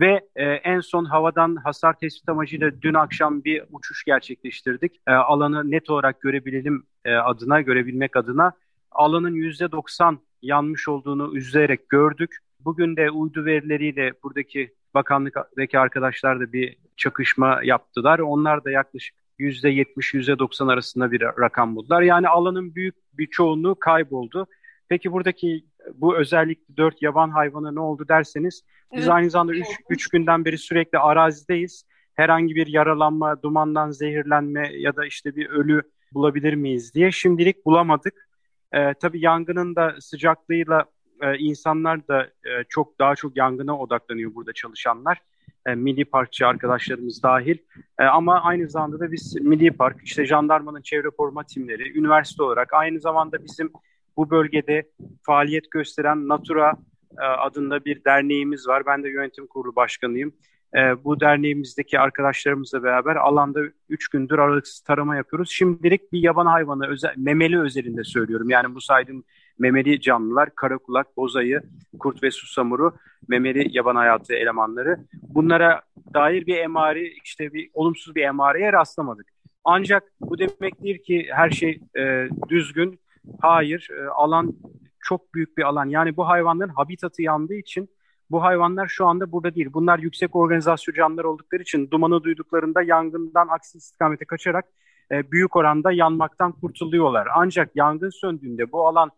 Ve 0.01 0.21
e, 0.37 0.45
en 0.45 0.81
son 0.81 1.05
havadan 1.05 1.57
hasar 1.57 1.99
tespit 1.99 2.29
amacıyla 2.29 2.71
dün 2.83 2.95
akşam 2.95 3.45
bir 3.45 3.65
uçuş 3.73 4.05
gerçekleştirdik. 4.05 5.01
E, 5.07 5.13
alanı 5.13 5.71
net 5.71 5.91
olarak 5.91 6.21
görebilelim 6.21 6.83
e, 7.05 7.15
adına, 7.15 7.61
görebilmek 7.61 8.17
adına. 8.17 8.53
Alanın 8.91 9.35
%90 9.35 10.19
yanmış 10.43 10.89
olduğunu 10.89 11.37
üzülerek 11.37 11.89
gördük. 11.89 12.37
Bugün 12.61 12.97
de 12.97 13.11
uydu 13.11 13.45
verileriyle 13.45 14.13
buradaki 14.23 14.75
bakanlıktaki 14.95 15.79
arkadaşlar 15.79 16.41
da 16.41 16.53
bir 16.53 16.77
çakışma 16.97 17.61
yaptılar. 17.65 18.19
Onlar 18.19 18.65
da 18.65 18.71
yaklaşık 18.71 19.17
%70-%90 19.39 20.73
arasında 20.73 21.13
bir 21.13 21.21
rakam 21.21 21.77
buldular. 21.77 22.03
Yani 22.03 22.29
alanın 22.29 22.75
büyük 22.75 22.95
bir 23.13 23.27
çoğunluğu 23.27 23.75
kayboldu. 23.75 24.47
Peki 24.89 25.13
buradaki 25.13 25.65
bu 25.95 26.17
özellikle 26.17 26.77
dört 26.77 27.03
yaban 27.03 27.31
hayvanı 27.31 27.75
ne 27.75 27.81
oldu 27.81 28.09
derseniz 28.09 28.63
biz 28.93 29.01
evet. 29.01 29.11
aynı 29.11 29.31
zamanda 29.31 29.53
3 29.91 30.09
günden 30.09 30.45
beri 30.45 30.59
sürekli 30.59 30.99
arazideyiz. 30.99 31.85
Herhangi 32.15 32.55
bir 32.55 32.67
yaralanma, 32.67 33.43
dumandan 33.43 33.91
zehirlenme 33.91 34.73
ya 34.79 34.97
da 34.97 35.07
işte 35.07 35.37
bir 35.37 35.51
ölü 35.51 35.83
bulabilir 36.13 36.55
miyiz 36.55 36.95
diye 36.95 37.11
şimdilik 37.11 37.67
bulamadık. 37.67 38.29
Ee, 38.73 38.95
tabii 38.95 39.21
yangının 39.21 39.77
da 39.77 39.95
sıcaklığıyla 40.01 40.85
e, 41.23 41.39
insanlar 41.39 42.09
da 42.09 42.23
e, 42.25 42.65
çok 42.69 42.99
daha 42.99 43.15
çok 43.15 43.37
yangına 43.37 43.79
odaklanıyor 43.79 44.35
burada 44.35 44.53
çalışanlar. 44.53 45.19
E, 45.67 45.75
milli 45.75 46.05
parkçı 46.05 46.47
arkadaşlarımız 46.47 47.23
dahil. 47.23 47.59
E, 47.99 48.05
ama 48.05 48.43
aynı 48.43 48.69
zamanda 48.71 49.01
da 49.01 49.13
biz 49.13 49.37
Milli 49.41 49.71
Park, 49.71 49.97
işte 50.05 50.25
jandarmanın 50.25 50.83
çevre 50.83 51.09
koruma 51.09 51.45
timleri, 51.45 51.99
üniversite 51.99 52.43
olarak 52.43 52.73
aynı 52.73 53.01
zamanda 53.01 53.45
bizim 53.45 53.73
bu 54.19 54.31
bölgede 54.31 54.83
faaliyet 55.23 55.71
gösteren 55.71 56.29
Natura 56.29 56.73
e, 57.19 57.25
adında 57.25 57.85
bir 57.85 58.05
derneğimiz 58.05 58.69
var. 58.69 58.83
Ben 58.87 59.05
de 59.05 59.09
yönetim 59.09 59.47
kurulu 59.47 59.77
başkanıyım. 59.77 60.33
E, 60.75 61.05
bu 61.05 61.21
derneğimizdeki 61.21 62.01
arkadaşlarımızla 62.01 62.83
beraber 62.83 63.17
alanda 63.17 63.61
3 63.89 64.09
gündür 64.09 64.39
aralıksız 64.39 64.81
tarama 64.81 65.17
yapıyoruz. 65.17 65.51
Şimdilik 65.51 66.13
bir 66.13 66.23
yaban 66.23 66.47
hayvanı, 66.47 66.89
özel, 66.89 67.15
memeli 67.17 67.61
özelinde 67.61 68.05
söylüyorum. 68.05 68.51
Yani 68.51 68.75
bu 68.75 68.81
saydığım 68.81 69.25
memeli 69.59 70.01
canlılar, 70.01 70.55
karakulak, 70.55 71.17
bozayı, 71.17 71.63
kurt 71.99 72.23
ve 72.23 72.31
susamuru, 72.31 72.97
memeli 73.29 73.77
yaban 73.77 73.97
hayatı 73.97 74.35
elemanları. 74.35 74.97
Bunlara 75.23 75.83
dair 76.15 76.47
bir 76.47 76.57
emari, 76.57 77.15
işte 77.25 77.53
bir 77.53 77.71
olumsuz 77.75 78.15
bir 78.15 78.23
emareye 78.23 78.73
rastlamadık. 78.73 79.27
Ancak 79.65 80.03
bu 80.21 80.39
demek 80.39 80.83
değil 80.83 81.03
ki 81.03 81.29
her 81.33 81.51
şey 81.51 81.81
e, 81.99 82.29
düzgün. 82.49 83.01
Hayır, 83.41 83.89
e, 83.99 84.09
alan 84.09 84.55
çok 85.01 85.35
büyük 85.35 85.59
bir 85.59 85.63
alan. 85.63 85.87
Yani 85.87 86.17
bu 86.17 86.29
hayvanların 86.29 86.73
habitatı 86.73 87.23
yandığı 87.23 87.55
için 87.55 87.91
bu 88.31 88.43
hayvanlar 88.43 88.87
şu 88.89 89.07
anda 89.07 89.33
burada 89.33 89.55
değil. 89.55 89.69
Bunlar 89.73 89.99
yüksek 89.99 90.37
organizasyon 90.37 90.95
canlılar 90.95 91.25
oldukları 91.25 91.63
için 91.63 91.91
dumanı 91.91 92.23
duyduklarında 92.23 92.83
yangından 92.83 93.49
aksi 93.49 93.79
istikamete 93.79 94.25
kaçarak 94.25 94.65
e, 95.13 95.33
büyük 95.33 95.57
oranda 95.57 95.93
yanmaktan 95.93 96.53
kurtuluyorlar. 96.53 97.29
Ancak 97.35 97.77
yangın 97.77 98.11
söndüğünde 98.11 98.73
bu 98.73 98.87
alan 98.87 99.11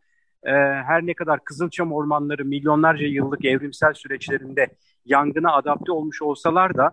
e, 0.45 0.53
her 0.87 1.07
ne 1.07 1.15
kadar 1.15 1.45
Kızılçam 1.45 1.93
ormanları 1.93 2.45
milyonlarca 2.45 3.07
yıllık 3.07 3.45
evrimsel 3.45 3.95
süreçlerinde 3.95 4.67
yangına 5.05 5.53
adapte 5.53 5.93
olmuş 5.93 6.23
olsalar 6.23 6.77
da 6.77 6.91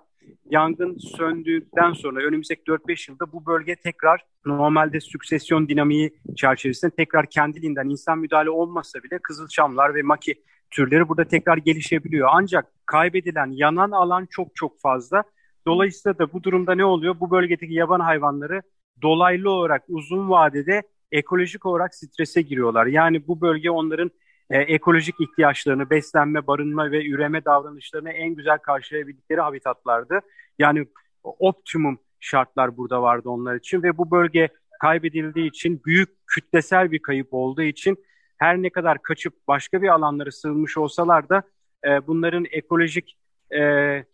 yangın 0.50 0.98
söndükten 0.98 1.94
sonra 1.94 2.22
önümüzdeki 2.22 2.62
4-5 2.62 3.12
yılda 3.12 3.32
bu 3.32 3.46
bölge 3.46 3.76
tekrar 3.76 4.26
normalde 4.46 5.00
süksesyon 5.00 5.68
dinamiği 5.68 6.20
çerçevesinde 6.36 6.92
tekrar 6.92 7.30
kendiliğinden 7.30 7.90
insan 7.90 8.20
müdahale 8.20 8.50
olmasa 8.50 9.04
bile 9.04 9.20
kızılçamlar 9.20 9.96
ve 9.96 10.02
maki 10.02 10.36
türleri 10.72 11.10
burada 11.10 11.26
tekrar 11.26 11.58
gelişebiliyor. 11.58 12.30
Ancak 12.32 12.66
kaybedilen 12.86 13.52
yanan 13.52 13.92
alan 13.92 14.28
çok 14.30 14.56
çok 14.56 14.82
fazla. 14.82 15.24
Dolayısıyla 15.68 16.20
da 16.20 16.34
bu 16.34 16.44
durumda 16.44 16.76
ne 16.76 16.86
oluyor? 16.86 17.20
Bu 17.20 17.32
bölgedeki 17.32 17.74
yaban 17.74 18.00
hayvanları 18.00 18.62
dolaylı 19.02 19.50
olarak 19.50 19.84
uzun 19.88 20.30
vadede 20.30 20.84
ekolojik 21.12 21.66
olarak 21.66 21.96
strese 21.96 22.42
giriyorlar. 22.42 22.86
Yani 22.86 23.28
bu 23.28 23.42
bölge 23.42 23.72
onların 23.72 24.12
e, 24.50 24.58
ekolojik 24.58 25.16
ihtiyaçlarını, 25.20 25.90
beslenme, 25.90 26.48
barınma 26.48 26.92
ve 26.92 27.08
üreme 27.08 27.46
davranışlarını 27.46 28.12
en 28.12 28.30
güzel 28.30 28.58
karşılayabildikleri 28.58 29.42
habitatlardı. 29.42 30.20
Yani 30.60 30.88
optimum 31.24 32.00
şartlar 32.20 32.78
burada 32.78 33.02
vardı 33.02 33.30
onlar 33.30 33.56
için 33.56 33.84
ve 33.84 33.98
bu 33.98 34.12
bölge 34.12 34.50
kaybedildiği 34.82 35.48
için 35.48 35.82
büyük 35.86 36.10
kütlesel 36.28 36.92
bir 36.92 37.00
kayıp 37.00 37.28
olduğu 37.32 37.62
için 37.62 37.98
her 38.38 38.58
ne 38.58 38.70
kadar 38.70 39.02
kaçıp 39.02 39.34
başka 39.48 39.82
bir 39.82 39.88
alanlara 39.88 40.32
sığınmış 40.32 40.78
olsalar 40.78 41.30
da 41.30 41.44
e, 41.86 42.08
bunların 42.08 42.46
ekolojik 42.52 43.18
e, 43.52 43.62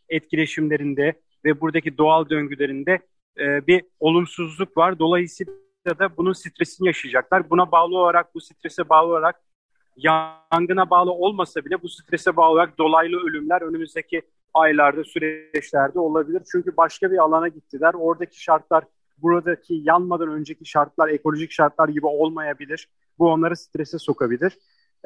etkileşimlerinde 0.09 1.13
ve 1.45 1.61
buradaki 1.61 1.97
doğal 1.97 2.29
döngülerinde 2.29 2.99
e, 3.39 3.67
bir 3.67 3.83
olumsuzluk 3.99 4.77
var. 4.77 4.99
Dolayısıyla 4.99 5.53
da 5.99 6.17
bunun 6.17 6.33
stresini 6.33 6.87
yaşayacaklar. 6.87 7.49
Buna 7.49 7.71
bağlı 7.71 7.97
olarak, 7.97 8.35
bu 8.35 8.41
strese 8.41 8.89
bağlı 8.89 9.07
olarak 9.07 9.35
yangına 9.95 10.89
bağlı 10.89 11.11
olmasa 11.11 11.65
bile 11.65 11.81
bu 11.81 11.89
strese 11.89 12.35
bağlı 12.35 12.51
olarak 12.51 12.77
dolaylı 12.77 13.17
ölümler 13.17 13.61
önümüzdeki 13.61 14.21
aylarda, 14.53 15.03
süreçlerde 15.03 15.99
olabilir. 15.99 16.41
Çünkü 16.51 16.77
başka 16.77 17.11
bir 17.11 17.17
alana 17.17 17.47
gittiler. 17.47 17.93
Oradaki 17.93 18.43
şartlar 18.43 18.83
buradaki 19.17 19.81
yanmadan 19.83 20.29
önceki 20.29 20.65
şartlar, 20.65 21.09
ekolojik 21.09 21.51
şartlar 21.51 21.89
gibi 21.89 22.05
olmayabilir. 22.05 22.87
Bu 23.19 23.31
onları 23.31 23.55
strese 23.55 23.99
sokabilir. 23.99 24.57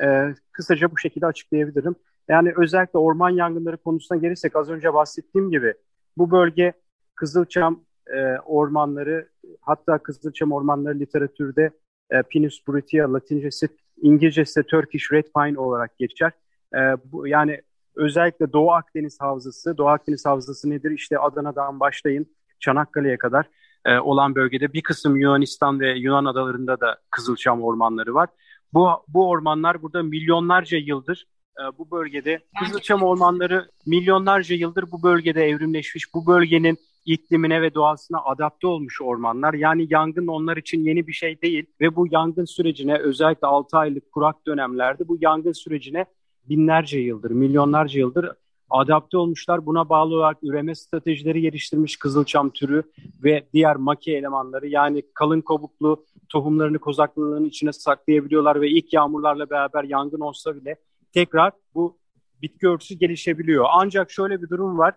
Ee, 0.02 0.36
kısaca 0.52 0.92
bu 0.92 0.98
şekilde 0.98 1.26
açıklayabilirim. 1.26 1.96
Yani 2.28 2.54
özellikle 2.58 3.00
orman 3.00 3.30
yangınları 3.30 3.78
konusuna 3.78 4.18
gelirsek 4.18 4.56
az 4.56 4.70
önce 4.70 4.94
bahsettiğim 4.94 5.52
gibi 5.52 5.74
bu 6.18 6.32
bölge 6.32 6.74
Kızılçam 7.16 7.84
e, 8.08 8.38
ormanları 8.46 9.30
hatta 9.62 9.98
Kızılçam 9.98 10.52
ormanları 10.52 11.00
literatürde 11.00 11.72
e, 12.12 12.22
Pinus 12.22 12.68
brutia 12.68 13.14
latincesi 13.14 13.68
İngilizcesi 14.02 14.64
Turkish 14.64 15.12
Red 15.12 15.26
Pine 15.36 15.60
olarak 15.60 15.98
geçer. 15.98 16.32
E, 16.74 16.80
bu, 17.06 17.28
yani 17.28 17.62
özellikle 17.96 18.54
Doğu 18.54 18.72
Akdeniz 18.72 19.18
Havzası, 19.22 19.78
Doğu 19.78 19.88
Akdeniz 19.88 20.26
Havzası 20.26 20.70
nedir? 20.70 20.92
İşte 20.92 21.20
Adana'dan 21.20 21.80
başlayın 21.80 22.28
Çanakkale'ye 22.60 23.18
kadar 23.18 23.46
e, 23.86 24.00
olan 24.00 24.36
bölgede 24.36 24.74
bir 24.74 24.82
kısım 24.82 25.16
Yunanistan 25.16 25.80
ve 25.80 25.92
Yunan 25.92 26.26
adalarında 26.26 26.80
da 26.80 26.98
Kızılçam 27.12 27.62
ormanları 27.62 28.14
var. 28.14 28.30
Bu, 28.74 28.90
bu 29.08 29.30
ormanlar 29.30 29.82
burada 29.82 30.04
milyonlarca 30.04 30.78
yıldır 30.78 31.28
e, 31.60 31.78
bu 31.78 31.92
bölgede 31.92 32.40
Kızılçam 32.60 33.04
ormanları 33.04 33.70
milyonlarca 33.86 34.56
yıldır 34.56 34.92
bu 34.92 35.04
bölgede 35.04 35.46
evrimleşmiş. 35.46 36.14
Bu 36.14 36.28
bölgenin 36.28 36.78
iklimine 37.08 37.62
ve 37.62 37.74
doğasına 37.74 38.22
adapte 38.26 38.68
olmuş 38.68 39.02
ormanlar. 39.02 39.54
Yani 39.54 39.88
yangın 39.90 40.28
onlar 40.28 40.58
için 40.58 40.84
yeni 40.84 41.08
bir 41.08 41.14
şey 41.14 41.42
değil 41.42 41.66
ve 41.82 41.96
bu 41.96 42.08
yangın 42.12 42.46
sürecine 42.46 42.98
özellikle 42.98 43.48
6 43.48 43.78
aylık 43.78 44.12
kurak 44.12 44.48
dönemlerde 44.48 45.08
bu 45.08 45.18
yangın 45.22 45.52
sürecine 45.52 46.06
binlerce 46.50 47.00
yıldır, 47.00 47.32
milyonlarca 47.32 48.00
yıldır 48.00 48.32
adapte 48.70 49.18
olmuşlar. 49.18 49.66
Buna 49.66 49.90
bağlı 49.90 50.16
olarak 50.16 50.38
üreme 50.44 50.76
stratejileri 50.76 51.42
geliştirmiş 51.42 51.98
kızılçam 51.98 52.50
türü 52.50 52.84
ve 53.24 53.48
diğer 53.54 53.76
maki 53.76 54.16
elemanları 54.16 54.68
yani 54.68 55.04
kalın 55.14 55.42
kabuklu 55.42 56.06
tohumlarını 56.30 56.80
kozaklılığının 56.80 57.46
içine 57.46 57.74
saklayabiliyorlar 57.74 58.62
ve 58.62 58.70
ilk 58.70 58.94
yağmurlarla 58.94 59.50
beraber 59.50 59.84
yangın 59.84 60.20
olsa 60.20 60.56
bile 60.56 60.76
tekrar 61.14 61.52
bu 61.76 61.98
bitki 62.42 62.68
örtüsü 62.68 62.96
gelişebiliyor. 62.96 63.66
Ancak 63.74 64.12
şöyle 64.12 64.42
bir 64.42 64.50
durum 64.50 64.78
var. 64.78 64.94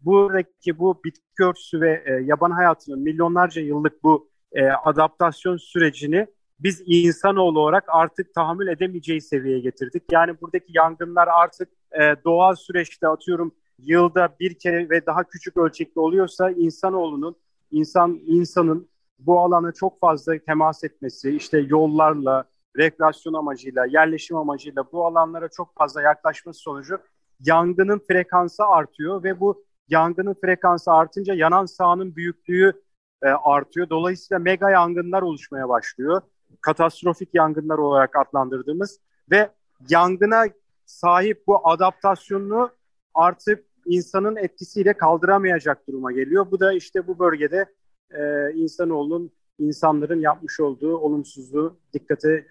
Buradaki 0.00 0.78
bu 0.78 1.00
bitki 1.04 1.44
örtüsü 1.44 1.80
ve 1.80 2.04
e, 2.06 2.12
yaban 2.24 2.50
hayatının 2.50 3.00
milyonlarca 3.00 3.62
yıllık 3.62 4.02
bu 4.02 4.28
e, 4.52 4.68
adaptasyon 4.68 5.56
sürecini 5.56 6.26
biz 6.60 6.82
insanoğlu 6.86 7.60
olarak 7.60 7.84
artık 7.88 8.34
tahammül 8.34 8.68
edemeyeceği 8.68 9.20
seviyeye 9.20 9.60
getirdik. 9.60 10.02
Yani 10.12 10.40
buradaki 10.40 10.72
yangınlar 10.76 11.28
artık 11.28 11.68
e, 11.92 12.16
doğal 12.24 12.54
süreçte 12.54 13.08
atıyorum 13.08 13.52
yılda 13.78 14.36
bir 14.40 14.58
kere 14.58 14.90
ve 14.90 15.06
daha 15.06 15.24
küçük 15.24 15.56
ölçekli 15.56 16.00
oluyorsa 16.00 16.50
insanoğlunun, 16.50 17.36
insan 17.70 18.20
insanın 18.26 18.88
bu 19.18 19.40
alana 19.40 19.72
çok 19.72 20.00
fazla 20.00 20.38
temas 20.38 20.84
etmesi, 20.84 21.30
işte 21.30 21.58
yollarla, 21.58 22.44
rekreasyon 22.78 23.34
amacıyla, 23.34 23.86
yerleşim 23.86 24.36
amacıyla 24.36 24.84
bu 24.92 25.06
alanlara 25.06 25.48
çok 25.48 25.74
fazla 25.76 26.02
yaklaşması 26.02 26.60
sonucu 26.60 26.98
yangının 27.40 28.02
frekansı 28.08 28.64
artıyor 28.64 29.22
ve 29.22 29.40
bu 29.40 29.64
yangının 29.88 30.34
frekansı 30.34 30.92
artınca 30.92 31.34
yanan 31.34 31.66
sahanın 31.66 32.16
büyüklüğü 32.16 32.82
e, 33.22 33.28
artıyor. 33.28 33.90
Dolayısıyla 33.90 34.38
mega 34.38 34.70
yangınlar 34.70 35.22
oluşmaya 35.22 35.68
başlıyor. 35.68 36.22
Katastrofik 36.60 37.34
yangınlar 37.34 37.78
olarak 37.78 38.16
adlandırdığımız 38.16 39.00
ve 39.30 39.50
yangına 39.88 40.44
sahip 40.86 41.46
bu 41.46 41.68
adaptasyonunu 41.68 42.70
artık 43.14 43.64
insanın 43.86 44.36
etkisiyle 44.36 44.92
kaldıramayacak 44.92 45.88
duruma 45.88 46.12
geliyor. 46.12 46.50
Bu 46.50 46.60
da 46.60 46.72
işte 46.72 47.06
bu 47.06 47.18
bölgede 47.18 47.66
e, 48.10 48.52
insanoğlunun 48.54 49.30
insanların 49.58 50.20
yapmış 50.20 50.60
olduğu 50.60 50.96
olumsuzluğu 50.96 51.78
dikkate 51.92 52.32
e, 52.32 52.46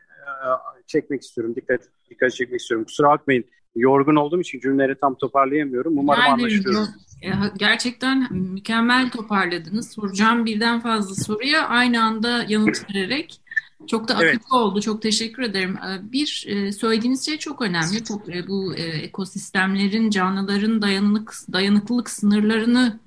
çekmek 0.88 1.22
istiyorum. 1.22 1.56
Dikkat 1.56 1.82
dikkat 2.10 2.32
çekmek 2.32 2.62
istiyorum. 2.62 2.86
Kusura 2.86 3.10
bakmayın. 3.10 3.46
Yorgun 3.76 4.16
olduğum 4.16 4.42
için 4.42 4.60
cümleleri 4.60 4.96
tam 4.96 5.16
toparlayamıyorum. 5.16 5.98
Umarım 5.98 6.24
yani, 6.24 6.34
anlaşılıyor. 6.34 6.88
Gerçekten 7.58 8.34
mükemmel 8.34 9.10
toparladınız. 9.10 9.92
Soracağım 9.92 10.46
birden 10.46 10.80
fazla 10.80 11.16
soruya 11.16 11.68
aynı 11.68 12.04
anda 12.04 12.46
yanıt 12.48 12.90
vererek 12.90 13.40
çok 13.88 14.08
da 14.08 14.14
akıllı 14.14 14.30
evet. 14.30 14.52
oldu. 14.52 14.82
Çok 14.82 15.02
teşekkür 15.02 15.44
ederim. 15.44 15.78
Ee, 15.78 16.12
bir 16.12 16.46
e, 16.48 16.72
söylediğiniz 16.72 17.26
şey 17.26 17.38
çok 17.38 17.62
önemli. 17.62 18.04
Çok, 18.04 18.36
e, 18.36 18.48
bu 18.48 18.76
e, 18.76 18.82
ekosistemlerin, 18.82 20.10
canlıların 20.10 20.82
dayanık, 20.82 21.34
dayanıklılık 21.54 22.10
sınırlarını 22.10 23.00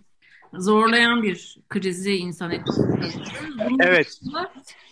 zorlayan 0.53 1.23
bir 1.23 1.59
krizi 1.69 2.17
insan 2.17 2.51
ekosistemi. 2.51 3.77
Evet. 3.81 4.21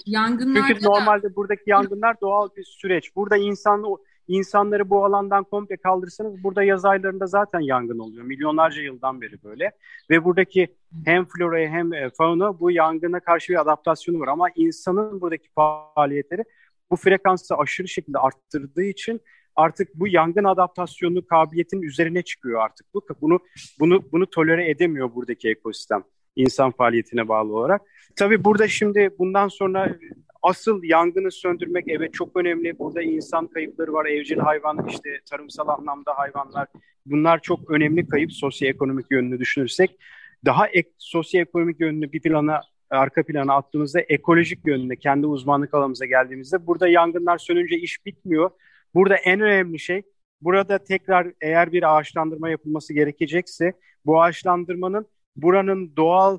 Yangınlar 0.06 0.68
Çünkü 0.68 0.84
normalde 0.84 1.36
buradaki 1.36 1.62
yangınlar 1.66 2.20
doğal 2.20 2.48
bir 2.56 2.64
süreç. 2.64 3.16
Burada 3.16 3.36
insan 3.36 3.84
insanları 4.28 4.90
bu 4.90 5.04
alandan 5.04 5.44
komple 5.44 5.76
kaldırırsanız 5.76 6.44
burada 6.44 6.62
yaz 6.62 6.84
aylarında 6.84 7.26
zaten 7.26 7.60
yangın 7.60 7.98
oluyor. 7.98 8.24
Milyonlarca 8.24 8.82
yıldan 8.82 9.20
beri 9.20 9.42
böyle. 9.44 9.70
Ve 10.10 10.24
buradaki 10.24 10.68
hem 11.04 11.24
floraya 11.24 11.68
hem 11.68 11.92
e, 11.92 12.10
fauna 12.10 12.60
bu 12.60 12.70
yangına 12.70 13.20
karşı 13.20 13.52
bir 13.52 13.60
adaptasyonu 13.60 14.20
var. 14.20 14.28
Ama 14.28 14.48
insanın 14.56 15.20
buradaki 15.20 15.48
faaliyetleri 15.54 16.44
bu 16.90 16.96
frekansı 16.96 17.54
aşırı 17.56 17.88
şekilde 17.88 18.18
arttırdığı 18.18 18.84
için 18.84 19.20
artık 19.56 19.94
bu 19.94 20.08
yangın 20.08 20.44
adaptasyonu 20.44 21.26
kabiliyetinin 21.26 21.82
üzerine 21.82 22.22
çıkıyor 22.22 22.60
artık 22.60 22.94
bu. 22.94 23.06
Bunu 23.20 23.38
bunu 23.80 24.02
bunu 24.12 24.26
tolere 24.26 24.70
edemiyor 24.70 25.14
buradaki 25.14 25.48
ekosistem 25.48 26.04
insan 26.36 26.70
faaliyetine 26.70 27.28
bağlı 27.28 27.56
olarak. 27.56 27.82
Tabii 28.16 28.44
burada 28.44 28.68
şimdi 28.68 29.10
bundan 29.18 29.48
sonra 29.48 29.96
asıl 30.44 30.82
yangını 30.82 31.30
söndürmek 31.30 31.84
evet 31.88 32.14
çok 32.14 32.36
önemli. 32.36 32.78
Burada 32.78 33.02
insan 33.02 33.46
kayıpları 33.46 33.92
var, 33.92 34.06
evcil 34.06 34.38
hayvan, 34.38 34.86
işte 34.88 35.20
tarımsal 35.30 35.68
anlamda 35.68 36.18
hayvanlar. 36.18 36.68
Bunlar 37.06 37.38
çok 37.42 37.70
önemli 37.70 38.08
kayıp 38.08 38.32
sosyoekonomik 38.32 39.06
yönünü 39.10 39.38
düşünürsek. 39.38 39.98
Daha 40.44 40.68
ek, 40.68 40.90
sosyoekonomik 40.98 41.80
yönünü 41.80 42.12
bir 42.12 42.20
plana 42.20 42.60
arka 42.90 43.22
plana 43.22 43.54
attığımızda 43.54 44.00
ekolojik 44.00 44.66
yönünde 44.66 44.96
kendi 44.96 45.26
uzmanlık 45.26 45.74
alanımıza 45.74 46.06
geldiğimizde 46.06 46.66
burada 46.66 46.88
yangınlar 46.88 47.38
sönünce 47.38 47.76
iş 47.76 48.06
bitmiyor. 48.06 48.50
Burada 48.94 49.16
en 49.16 49.40
önemli 49.40 49.78
şey 49.78 50.02
burada 50.40 50.78
tekrar 50.78 51.32
eğer 51.40 51.72
bir 51.72 51.96
ağaçlandırma 51.96 52.50
yapılması 52.50 52.94
gerekecekse 52.94 53.72
bu 54.06 54.22
ağaçlandırmanın 54.22 55.06
buranın 55.36 55.96
doğal 55.96 56.38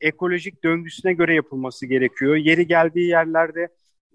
ekolojik 0.00 0.64
döngüsüne 0.64 1.12
göre 1.12 1.34
yapılması 1.34 1.86
gerekiyor. 1.86 2.36
Yeri 2.36 2.66
geldiği 2.66 3.08
yerlerde 3.08 3.68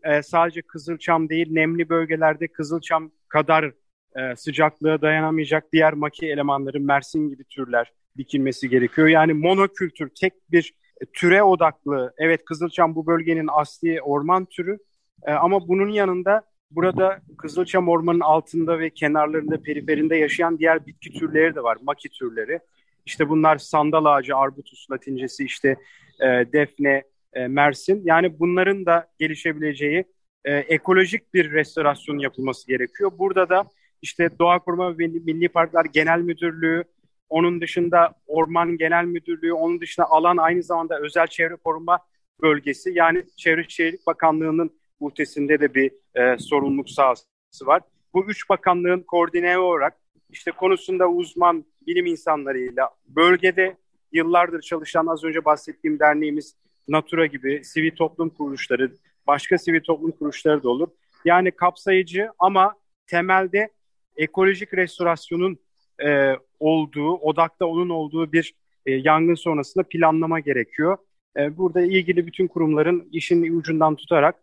e, 0.03 0.23
sadece 0.23 0.61
Kızılçam 0.61 1.29
değil, 1.29 1.47
nemli 1.51 1.89
bölgelerde 1.89 2.47
Kızılçam 2.47 3.11
kadar 3.27 3.71
e, 4.15 4.35
sıcaklığa 4.35 5.01
dayanamayacak 5.01 5.73
diğer 5.73 5.93
maki 5.93 6.27
elemanların 6.27 6.85
Mersin 6.85 7.29
gibi 7.29 7.43
türler 7.43 7.93
dikilmesi 8.17 8.69
gerekiyor. 8.69 9.07
Yani 9.07 9.33
monokültür, 9.33 10.09
tek 10.19 10.33
bir 10.51 10.73
türe 11.13 11.43
odaklı, 11.43 12.13
evet 12.17 12.45
Kızılçam 12.45 12.95
bu 12.95 13.07
bölgenin 13.07 13.49
asli 13.51 14.01
orman 14.01 14.45
türü 14.45 14.77
e, 15.23 15.31
ama 15.31 15.67
bunun 15.67 15.89
yanında 15.89 16.41
burada 16.71 17.21
Kızılçam 17.37 17.89
ormanın 17.89 18.19
altında 18.19 18.79
ve 18.79 18.89
kenarlarında, 18.89 19.61
periferinde 19.61 20.15
yaşayan 20.15 20.59
diğer 20.59 20.85
bitki 20.85 21.13
türleri 21.13 21.55
de 21.55 21.63
var, 21.63 21.77
maki 21.81 22.09
türleri. 22.09 22.59
İşte 23.05 23.29
bunlar 23.29 23.57
sandal 23.57 24.05
ağacı, 24.05 24.35
arbutus 24.35 24.91
latincesi, 24.91 25.43
işte 25.43 25.75
e, 26.19 26.25
defne, 26.53 27.03
e, 27.33 27.47
mersin. 27.47 28.01
Yani 28.05 28.39
bunların 28.39 28.85
da 28.85 29.07
gelişebileceği 29.19 30.05
e, 30.45 30.53
ekolojik 30.53 31.33
bir 31.33 31.51
restorasyon 31.51 32.19
yapılması 32.19 32.67
gerekiyor. 32.67 33.11
Burada 33.17 33.49
da 33.49 33.63
işte 34.01 34.29
Doğa 34.39 34.59
Koruma 34.59 34.97
ve 34.97 35.07
Milli 35.07 35.49
Parklar 35.49 35.85
Genel 35.85 36.19
Müdürlüğü, 36.19 36.83
onun 37.29 37.61
dışında 37.61 38.13
Orman 38.27 38.77
Genel 38.77 39.05
Müdürlüğü, 39.05 39.53
onun 39.53 39.81
dışında 39.81 40.05
alan 40.09 40.37
aynı 40.37 40.63
zamanda 40.63 40.99
Özel 40.99 41.27
Çevre 41.27 41.55
Koruma 41.55 41.99
Bölgesi. 42.41 42.91
Yani 42.93 43.23
Çevre 43.37 43.65
Şehircilik 43.69 44.07
Bakanlığı'nın 44.07 44.71
muhtesinde 44.99 45.59
de 45.59 45.73
bir 45.73 45.91
e, 46.15 46.37
sorumluluk 46.37 46.89
sahası 46.89 47.25
var. 47.65 47.81
Bu 48.13 48.25
üç 48.25 48.49
bakanlığın 48.49 49.01
koordine 49.01 49.57
olarak 49.57 49.97
işte 50.31 50.51
konusunda 50.51 51.07
uzman 51.07 51.65
bilim 51.87 52.05
insanlarıyla 52.05 52.89
bölgede 53.07 53.77
yıllardır 54.11 54.61
çalışan 54.61 55.07
az 55.07 55.23
önce 55.23 55.45
bahsettiğim 55.45 55.99
derneğimiz 55.99 56.55
Natura 56.87 57.25
gibi 57.25 57.63
sivil 57.63 57.95
toplum 57.95 58.29
kuruluşları, 58.29 58.91
başka 59.27 59.57
sivil 59.57 59.81
toplum 59.81 60.11
kuruluşları 60.11 60.63
da 60.63 60.69
olur. 60.69 60.87
Yani 61.25 61.51
kapsayıcı 61.51 62.29
ama 62.39 62.75
temelde 63.07 63.69
ekolojik 64.17 64.73
restorasyonun 64.73 65.57
e, 66.05 66.35
olduğu, 66.59 67.13
odakta 67.13 67.65
onun 67.65 67.89
olduğu 67.89 68.31
bir 68.31 68.53
e, 68.85 68.91
yangın 68.91 69.35
sonrasında 69.35 69.83
planlama 69.89 70.39
gerekiyor. 70.39 70.97
E, 71.37 71.57
burada 71.57 71.81
ilgili 71.81 72.27
bütün 72.27 72.47
kurumların 72.47 73.09
işin 73.11 73.57
ucundan 73.57 73.95
tutarak 73.95 74.35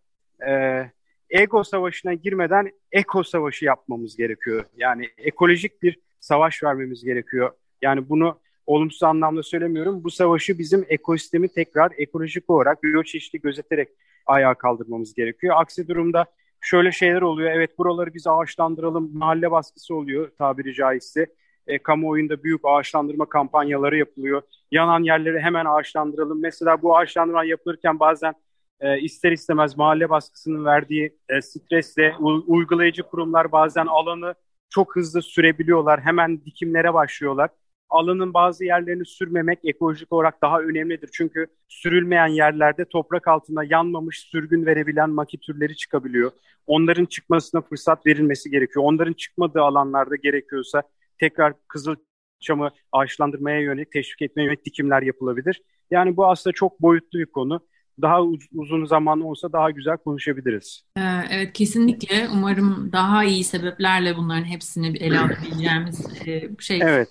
e, 0.48 0.82
ego 1.30 1.64
savaşına 1.64 2.14
girmeden 2.14 2.72
eko 2.92 3.22
savaşı 3.22 3.64
yapmamız 3.64 4.16
gerekiyor. 4.16 4.64
Yani 4.76 5.08
ekolojik 5.18 5.82
bir 5.82 5.98
savaş 6.20 6.62
vermemiz 6.62 7.04
gerekiyor. 7.04 7.50
Yani 7.82 8.08
bunu 8.08 8.38
olumsuz 8.66 9.02
anlamda 9.02 9.42
söylemiyorum. 9.42 10.04
Bu 10.04 10.10
savaşı 10.10 10.58
bizim 10.58 10.86
ekosistemi 10.88 11.48
tekrar 11.48 11.92
ekolojik 11.98 12.50
olarak 12.50 12.82
biyoçeşitli 12.82 13.40
gözeterek 13.40 13.88
ayağa 14.26 14.54
kaldırmamız 14.54 15.14
gerekiyor. 15.14 15.54
Aksi 15.58 15.88
durumda 15.88 16.26
şöyle 16.60 16.92
şeyler 16.92 17.22
oluyor. 17.22 17.50
Evet 17.50 17.78
buraları 17.78 18.14
biz 18.14 18.26
ağaçlandıralım. 18.26 19.10
Mahalle 19.12 19.50
baskısı 19.50 19.94
oluyor 19.94 20.30
tabiri 20.38 20.74
caizse. 20.74 21.26
E, 21.66 21.78
kamuoyunda 21.78 22.42
büyük 22.42 22.60
ağaçlandırma 22.64 23.28
kampanyaları 23.28 23.98
yapılıyor. 23.98 24.42
Yanan 24.70 25.02
yerleri 25.02 25.40
hemen 25.40 25.64
ağaçlandıralım. 25.64 26.40
Mesela 26.42 26.82
bu 26.82 26.96
ağaçlandırma 26.96 27.44
yapılırken 27.44 28.00
bazen 28.00 28.34
e, 28.80 29.00
ister 29.00 29.32
istemez 29.32 29.76
mahalle 29.76 30.10
baskısının 30.10 30.64
verdiği 30.64 31.16
e, 31.28 31.42
stresle 31.42 32.14
u- 32.18 32.44
uygulayıcı 32.46 33.02
kurumlar 33.02 33.52
bazen 33.52 33.86
alanı 33.86 34.34
çok 34.70 34.96
hızlı 34.96 35.22
sürebiliyorlar. 35.22 36.00
Hemen 36.00 36.44
dikimlere 36.44 36.94
başlıyorlar. 36.94 37.50
Alanın 37.90 38.34
bazı 38.34 38.64
yerlerini 38.64 39.06
sürmemek 39.06 39.58
ekolojik 39.64 40.12
olarak 40.12 40.42
daha 40.42 40.60
önemlidir. 40.60 41.10
Çünkü 41.12 41.46
sürülmeyen 41.68 42.26
yerlerde 42.26 42.84
toprak 42.84 43.28
altında 43.28 43.64
yanmamış 43.64 44.18
sürgün 44.20 44.66
verebilen 44.66 45.10
maki 45.10 45.38
türleri 45.40 45.76
çıkabiliyor. 45.76 46.30
Onların 46.66 47.04
çıkmasına 47.04 47.60
fırsat 47.60 48.06
verilmesi 48.06 48.50
gerekiyor. 48.50 48.84
Onların 48.84 49.12
çıkmadığı 49.12 49.62
alanlarda 49.62 50.16
gerekiyorsa 50.16 50.82
tekrar 51.20 51.54
Kızılçam'ı 51.68 52.70
ağaçlandırmaya 52.92 53.60
yönelik, 53.60 53.92
teşvik 53.92 54.22
etmeye 54.22 54.44
yönelik 54.44 54.64
dikimler 54.64 55.02
yapılabilir. 55.02 55.62
Yani 55.90 56.16
bu 56.16 56.26
aslında 56.26 56.54
çok 56.54 56.82
boyutlu 56.82 57.18
bir 57.18 57.26
konu 57.26 57.60
daha 58.02 58.22
uz- 58.22 58.48
uzun 58.54 58.84
zaman 58.84 59.20
olsa 59.20 59.52
daha 59.52 59.70
güzel 59.70 59.96
konuşabiliriz. 59.96 60.82
Ee, 60.96 61.00
evet 61.30 61.52
kesinlikle. 61.52 62.28
Umarım 62.32 62.92
daha 62.92 63.24
iyi 63.24 63.44
sebeplerle 63.44 64.16
bunların 64.16 64.44
hepsini 64.44 64.96
ele 64.96 65.18
alabileceğimiz 65.20 66.06
e, 66.26 66.50
şey 66.58 66.80
evet. 66.82 67.08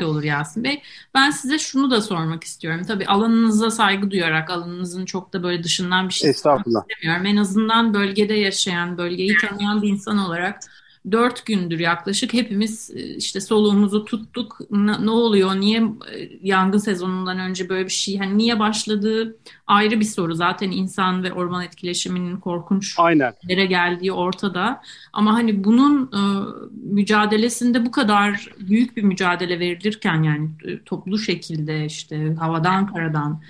da 0.00 0.06
olur 0.06 0.22
Yasin 0.22 0.64
Bey. 0.64 0.82
Ben 1.14 1.30
size 1.30 1.58
şunu 1.58 1.90
da 1.90 2.00
sormak 2.00 2.44
istiyorum. 2.44 2.82
Tabii 2.86 3.06
alanınıza 3.06 3.70
saygı 3.70 4.10
duyarak 4.10 4.50
alanınızın 4.50 5.04
çok 5.04 5.32
da 5.32 5.42
böyle 5.42 5.62
dışından 5.62 6.08
bir 6.08 6.14
şey 6.14 6.30
istemiyorum. 6.30 7.26
En 7.26 7.36
azından 7.36 7.94
bölgede 7.94 8.34
yaşayan, 8.34 8.98
bölgeyi 8.98 9.36
tanıyan 9.40 9.82
bir 9.82 9.88
insan 9.88 10.18
olarak 10.18 10.60
dört 11.10 11.46
gündür 11.46 11.78
yaklaşık 11.78 12.32
hepimiz 12.32 12.90
e, 12.90 13.16
işte 13.16 13.40
soluğumuzu 13.40 14.04
tuttuk. 14.04 14.58
Ne, 14.70 15.06
ne 15.06 15.10
oluyor? 15.10 15.60
Niye 15.60 15.78
e, 15.80 16.30
yangın 16.42 16.78
sezonundan 16.78 17.38
önce 17.38 17.68
böyle 17.68 17.84
bir 17.84 17.90
şey? 17.90 18.18
Hani 18.18 18.38
niye 18.38 18.58
başladığı 18.58 19.36
ayrı 19.66 20.00
bir 20.00 20.04
soru. 20.04 20.34
Zaten 20.34 20.70
insan 20.70 21.22
ve 21.22 21.32
orman 21.32 21.64
etkileşiminin 21.64 22.36
korkunç 22.36 22.94
Aynen. 22.98 23.32
yere 23.48 23.66
geldiği 23.66 24.12
ortada. 24.12 24.82
Ama 25.12 25.34
hani 25.34 25.64
bunun 25.64 26.10
e, 26.12 26.20
mücadelesinde 26.72 27.86
bu 27.86 27.90
kadar 27.90 28.48
büyük 28.58 28.96
bir 28.96 29.02
mücadele 29.02 29.60
verilirken 29.60 30.22
yani 30.22 30.50
e, 30.64 30.84
toplu 30.84 31.18
şekilde 31.18 31.84
işte 31.84 32.34
havadan 32.34 32.86
karadan 32.86 33.42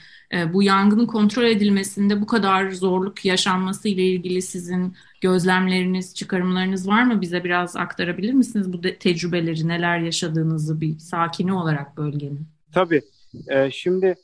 bu 0.53 0.63
yangının 0.63 1.07
kontrol 1.07 1.45
edilmesinde 1.45 2.21
bu 2.21 2.27
kadar 2.27 2.71
zorluk 2.71 3.25
yaşanması 3.25 3.89
ile 3.89 4.03
ilgili 4.03 4.43
sizin 4.43 4.95
gözlemleriniz, 5.21 6.15
çıkarımlarınız 6.15 6.89
var 6.89 7.03
mı? 7.03 7.21
Bize 7.21 7.45
biraz 7.45 7.77
aktarabilir 7.77 8.33
misiniz 8.33 8.73
bu 8.73 8.81
tecrübeleri, 8.81 9.69
neler 9.69 9.99
yaşadığınızı 9.99 10.81
bir 10.81 10.99
sakini 10.99 11.53
olarak 11.53 11.97
bölgenin? 11.97 12.47
Tabii. 12.75 13.03
Ee, 13.49 13.71
şimdi 13.71 14.15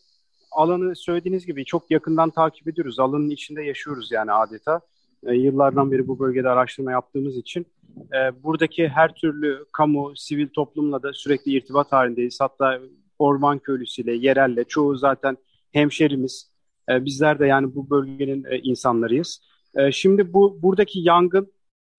alanı 0.50 0.96
söylediğiniz 0.96 1.46
gibi 1.46 1.64
çok 1.64 1.90
yakından 1.90 2.30
takip 2.30 2.68
ediyoruz. 2.68 2.98
Alanın 2.98 3.30
içinde 3.30 3.62
yaşıyoruz 3.62 4.12
yani 4.12 4.32
adeta. 4.32 4.80
Ee, 5.26 5.34
yıllardan 5.34 5.92
beri 5.92 6.08
bu 6.08 6.18
bölgede 6.18 6.48
araştırma 6.48 6.90
yaptığımız 6.92 7.36
için 7.36 7.66
e, 8.14 8.42
buradaki 8.42 8.88
her 8.88 9.14
türlü 9.14 9.64
kamu, 9.72 10.12
sivil 10.16 10.48
toplumla 10.48 11.02
da 11.02 11.12
sürekli 11.12 11.52
irtibat 11.52 11.92
halindeyiz. 11.92 12.40
Hatta 12.40 12.80
orman 13.18 13.58
köylüsüyle, 13.58 14.12
yerelle, 14.12 14.64
çoğu 14.64 14.96
zaten 14.96 15.36
hemşerimiz. 15.72 16.50
E, 16.90 17.04
bizler 17.04 17.38
de 17.38 17.46
yani 17.46 17.74
bu 17.74 17.90
bölgenin 17.90 18.44
e, 18.44 18.58
insanlarıyız. 18.58 19.40
E, 19.76 19.92
şimdi 19.92 20.32
bu 20.32 20.62
buradaki 20.62 21.00
yangın 21.00 21.52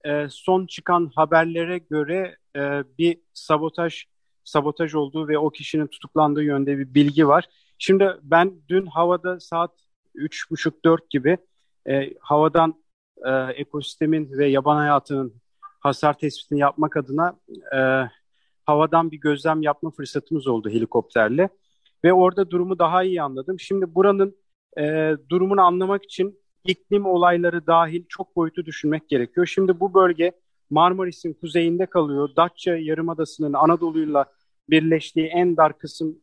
e, 0.06 0.28
son 0.30 0.66
çıkan 0.66 1.12
haberlere 1.16 1.78
göre 1.78 2.36
e, 2.56 2.84
bir 2.98 3.18
sabotaj 3.34 4.06
sabotaj 4.44 4.96
olduğu 4.96 5.28
ve 5.28 5.38
o 5.38 5.50
kişinin 5.50 5.88
tutuklandığı 5.88 6.44
yönde 6.44 6.78
bir 6.78 6.94
bilgi 6.94 7.28
var. 7.28 7.46
Şimdi 7.78 8.12
ben 8.24 8.54
dün 8.70 8.86
havada 8.86 9.40
saat 9.40 9.72
3.30-4 10.16 10.98
gibi 11.10 11.38
e, 11.90 12.14
havadan 12.20 12.84
e, 13.26 13.32
ekosistemin 13.32 14.32
ve 14.32 14.48
yaban 14.48 14.78
hayatının 14.78 15.34
hasar 15.80 16.18
tespitini 16.18 16.60
yapmak 16.60 16.98
adına 16.98 17.40
e, 17.76 18.10
havadan 18.66 19.12
bir 19.12 19.18
gözlem 19.18 19.62
yapma 19.62 19.92
fırsatımız 19.92 20.48
oldu 20.48 20.70
helikopterle. 20.70 21.50
Ve 22.04 22.14
orada 22.14 22.52
durumu 22.52 22.80
daha 22.80 23.04
iyi 23.04 23.22
anladım. 23.22 23.60
Şimdi 23.60 23.96
buranın 23.96 24.38
e, 24.80 25.16
durumunu 25.30 25.62
anlamak 25.62 26.04
için 26.04 26.40
iklim 26.64 27.06
olayları 27.06 27.68
dahil 27.68 28.04
çok 28.10 28.36
boyutu 28.36 28.66
düşünmek 28.66 29.10
gerekiyor. 29.10 29.46
Şimdi 29.46 29.80
bu 29.80 29.94
bölge 29.94 30.32
Marmaris'in 30.70 31.34
kuzeyinde 31.34 31.86
kalıyor. 31.86 32.30
Datça 32.36 32.78
Yarımadası'nın 32.78 33.54
Anadolu'yla 33.54 34.26
birleştiği 34.70 35.28
en 35.28 35.58
dar 35.58 35.78
kısım 35.78 36.20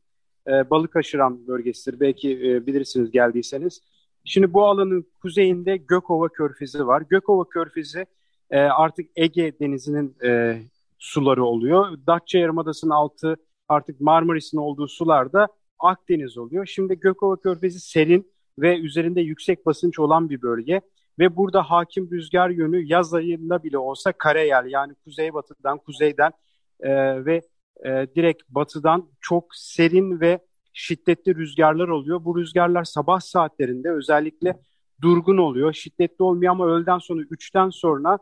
e, 0.46 0.70
balık 0.70 0.96
aşıran 0.96 1.46
bölgesidir. 1.46 2.00
Belki 2.00 2.32
e, 2.32 2.66
bilirsiniz 2.66 3.10
geldiyseniz. 3.10 3.80
Şimdi 4.24 4.52
bu 4.52 4.66
alanın 4.66 5.06
kuzeyinde 5.22 5.76
Gökova 5.76 6.28
Körfezi 6.28 6.86
var. 6.86 7.02
Gökova 7.10 7.48
Körfezi 7.48 8.06
e, 8.50 8.58
artık 8.60 9.10
Ege 9.16 9.58
Denizi'nin 9.60 10.16
e, 10.24 10.62
suları 10.98 11.44
oluyor. 11.44 11.98
Datça 12.06 12.38
Yarımadası'nın 12.38 12.90
altı 12.90 13.36
artık 13.68 14.00
Marmaris'in 14.00 14.58
olduğu 14.58 14.88
sularda 14.88 15.48
Akdeniz 15.78 16.38
oluyor. 16.38 16.66
Şimdi 16.66 17.00
Gökova 17.00 17.36
Körfezi 17.36 17.80
serin 17.80 18.33
ve 18.58 18.78
üzerinde 18.78 19.20
yüksek 19.20 19.66
basınç 19.66 19.98
olan 19.98 20.30
bir 20.30 20.42
bölge 20.42 20.80
ve 21.18 21.36
burada 21.36 21.62
hakim 21.62 22.10
rüzgar 22.10 22.50
yönü 22.50 22.84
yaz 22.84 23.14
ayında 23.14 23.62
bile 23.62 23.78
olsa 23.78 24.12
kareyel 24.12 24.66
yani 24.66 24.94
kuzeybatıdan 24.94 25.78
kuzeyden 25.78 26.32
e, 26.80 27.24
ve 27.24 27.42
e, 27.84 28.06
direkt 28.16 28.42
batıdan 28.48 29.08
çok 29.20 29.54
serin 29.54 30.20
ve 30.20 30.38
şiddetli 30.72 31.34
rüzgarlar 31.34 31.88
oluyor. 31.88 32.24
Bu 32.24 32.38
rüzgarlar 32.38 32.84
sabah 32.84 33.20
saatlerinde 33.20 33.90
özellikle 33.90 34.58
durgun 35.02 35.36
oluyor. 35.36 35.72
Şiddetli 35.72 36.22
olmuyor 36.22 36.52
ama 36.52 36.66
öğleden 36.66 36.98
sonra 36.98 37.22
3'ten 37.22 37.70
sonra 37.70 38.18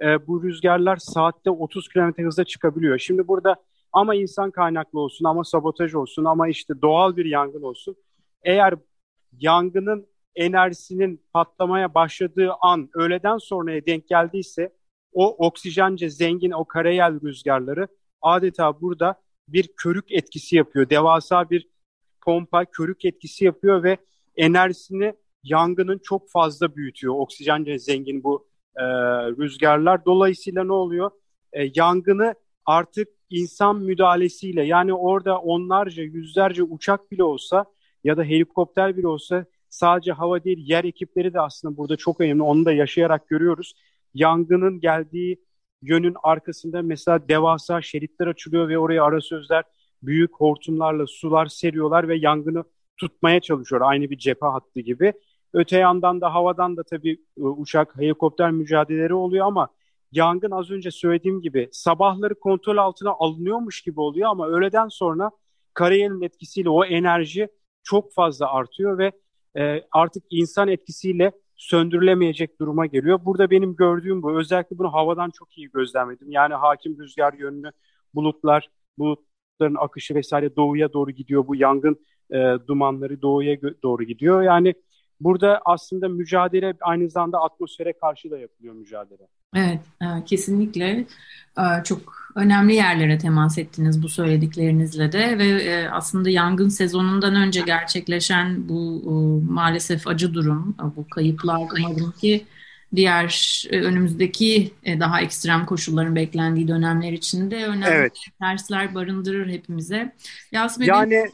e, 0.00 0.26
bu 0.26 0.42
rüzgarlar 0.42 0.96
saatte 0.96 1.50
30 1.50 1.88
km 1.88 2.22
hızla 2.22 2.44
çıkabiliyor. 2.44 2.98
Şimdi 2.98 3.28
burada 3.28 3.56
ama 3.92 4.14
insan 4.14 4.50
kaynaklı 4.50 5.00
olsun 5.00 5.24
ama 5.24 5.44
sabotaj 5.44 5.94
olsun 5.94 6.24
ama 6.24 6.48
işte 6.48 6.82
doğal 6.82 7.16
bir 7.16 7.24
yangın 7.24 7.62
olsun. 7.62 7.96
Eğer 8.42 8.74
yangının 9.38 10.06
enerjisinin 10.34 11.22
patlamaya 11.32 11.94
başladığı 11.94 12.52
an 12.60 12.88
öğleden 12.94 13.38
sonraya 13.38 13.86
denk 13.86 14.08
geldiyse 14.08 14.72
o 15.12 15.46
oksijence 15.46 16.10
zengin 16.10 16.50
o 16.50 16.64
karayel 16.64 17.20
rüzgarları 17.20 17.88
adeta 18.22 18.80
burada 18.80 19.20
bir 19.48 19.68
körük 19.76 20.12
etkisi 20.12 20.56
yapıyor. 20.56 20.90
Devasa 20.90 21.50
bir 21.50 21.68
pompa 22.24 22.64
körük 22.64 23.04
etkisi 23.04 23.44
yapıyor 23.44 23.82
ve 23.82 23.96
enerjisini 24.36 25.14
yangının 25.42 25.98
çok 25.98 26.30
fazla 26.30 26.76
büyütüyor. 26.76 27.14
Oksijence 27.14 27.78
zengin 27.78 28.24
bu 28.24 28.48
e, 28.76 28.84
rüzgarlar. 29.38 30.04
Dolayısıyla 30.04 30.64
ne 30.64 30.72
oluyor? 30.72 31.10
E, 31.52 31.70
yangını 31.74 32.34
artık 32.66 33.08
insan 33.30 33.76
müdahalesiyle 33.76 34.62
yani 34.62 34.94
orada 34.94 35.38
onlarca 35.38 36.02
yüzlerce 36.02 36.62
uçak 36.62 37.10
bile 37.10 37.24
olsa 37.24 37.64
ya 38.04 38.16
da 38.16 38.24
helikopter 38.24 38.96
bile 38.96 39.08
olsa 39.08 39.44
sadece 39.68 40.12
hava 40.12 40.44
değil 40.44 40.58
yer 40.68 40.84
ekipleri 40.84 41.34
de 41.34 41.40
aslında 41.40 41.76
burada 41.76 41.96
çok 41.96 42.20
önemli. 42.20 42.42
Onu 42.42 42.64
da 42.64 42.72
yaşayarak 42.72 43.28
görüyoruz. 43.28 43.74
Yangının 44.14 44.80
geldiği 44.80 45.44
yönün 45.82 46.16
arkasında 46.22 46.82
mesela 46.82 47.28
devasa 47.28 47.82
şeritler 47.82 48.26
açılıyor 48.26 48.68
ve 48.68 48.78
oraya 48.78 49.04
ara 49.04 49.20
sözler 49.20 49.64
büyük 50.02 50.34
hortumlarla 50.34 51.06
sular 51.06 51.46
seriyorlar 51.46 52.08
ve 52.08 52.16
yangını 52.16 52.64
tutmaya 52.96 53.40
çalışıyor. 53.40 53.82
Aynı 53.84 54.10
bir 54.10 54.18
cephe 54.18 54.46
hattı 54.46 54.80
gibi. 54.80 55.12
Öte 55.52 55.78
yandan 55.78 56.20
da 56.20 56.34
havadan 56.34 56.76
da 56.76 56.82
tabii 56.82 57.12
e, 57.38 57.42
uçak, 57.42 57.96
helikopter 57.96 58.50
mücadeleleri 58.50 59.14
oluyor 59.14 59.46
ama 59.46 59.68
yangın 60.12 60.50
az 60.50 60.70
önce 60.70 60.90
söylediğim 60.90 61.40
gibi 61.40 61.68
sabahları 61.72 62.34
kontrol 62.34 62.76
altına 62.76 63.10
alınıyormuş 63.10 63.82
gibi 63.82 64.00
oluyor 64.00 64.28
ama 64.28 64.48
öğleden 64.48 64.88
sonra 64.88 65.30
karayelin 65.74 66.22
etkisiyle 66.22 66.70
o 66.70 66.84
enerji 66.84 67.48
çok 67.82 68.14
fazla 68.14 68.52
artıyor 68.52 68.98
ve 68.98 69.12
e, 69.56 69.82
artık 69.92 70.24
insan 70.30 70.68
etkisiyle 70.68 71.32
söndürülemeyecek 71.56 72.60
duruma 72.60 72.86
geliyor. 72.86 73.20
Burada 73.24 73.50
benim 73.50 73.76
gördüğüm 73.76 74.22
bu. 74.22 74.38
Özellikle 74.38 74.78
bunu 74.78 74.92
havadan 74.92 75.30
çok 75.30 75.58
iyi 75.58 75.70
gözlemledim. 75.70 76.30
Yani 76.30 76.54
hakim 76.54 76.98
rüzgar 76.98 77.32
yönünü, 77.32 77.70
bulutlar, 78.14 78.70
bulutların 78.98 79.74
akışı 79.78 80.14
vesaire 80.14 80.56
doğuya 80.56 80.92
doğru 80.92 81.10
gidiyor. 81.10 81.46
Bu 81.46 81.56
yangın 81.56 81.96
e, 82.30 82.56
dumanları 82.66 83.22
doğuya 83.22 83.56
doğru 83.82 84.02
gidiyor. 84.02 84.42
Yani 84.42 84.74
burada 85.24 85.60
aslında 85.64 86.08
mücadele 86.08 86.74
aynı 86.80 87.10
zamanda 87.10 87.38
atmosfere 87.38 87.92
karşı 87.92 88.30
da 88.30 88.38
yapılıyor 88.38 88.74
mücadele. 88.74 89.28
Evet, 89.56 89.80
e, 90.02 90.24
kesinlikle 90.24 91.06
e, 91.58 91.84
çok 91.84 92.30
önemli 92.34 92.74
yerlere 92.74 93.18
temas 93.18 93.58
ettiniz 93.58 94.02
bu 94.02 94.08
söylediklerinizle 94.08 95.12
de 95.12 95.38
ve 95.38 95.46
e, 95.46 95.88
aslında 95.88 96.30
yangın 96.30 96.68
sezonundan 96.68 97.34
önce 97.34 97.60
gerçekleşen 97.60 98.68
bu 98.68 99.02
maalesef 99.50 100.06
acı 100.08 100.34
durum, 100.34 100.76
bu 100.96 101.08
kayıplar 101.08 101.58
umarım 101.58 102.12
ki 102.12 102.44
diğer 102.94 103.64
önümüzdeki 103.72 104.72
daha 104.86 105.20
ekstrem 105.20 105.66
koşulların 105.66 106.16
beklendiği 106.16 106.68
dönemler 106.68 107.12
içinde 107.12 107.66
önemli 107.66 107.86
evet. 107.86 108.12
dersler 108.42 108.94
barındırır 108.94 109.48
hepimize. 109.50 110.12
Yasemin 110.52 110.86
yani 110.86 111.24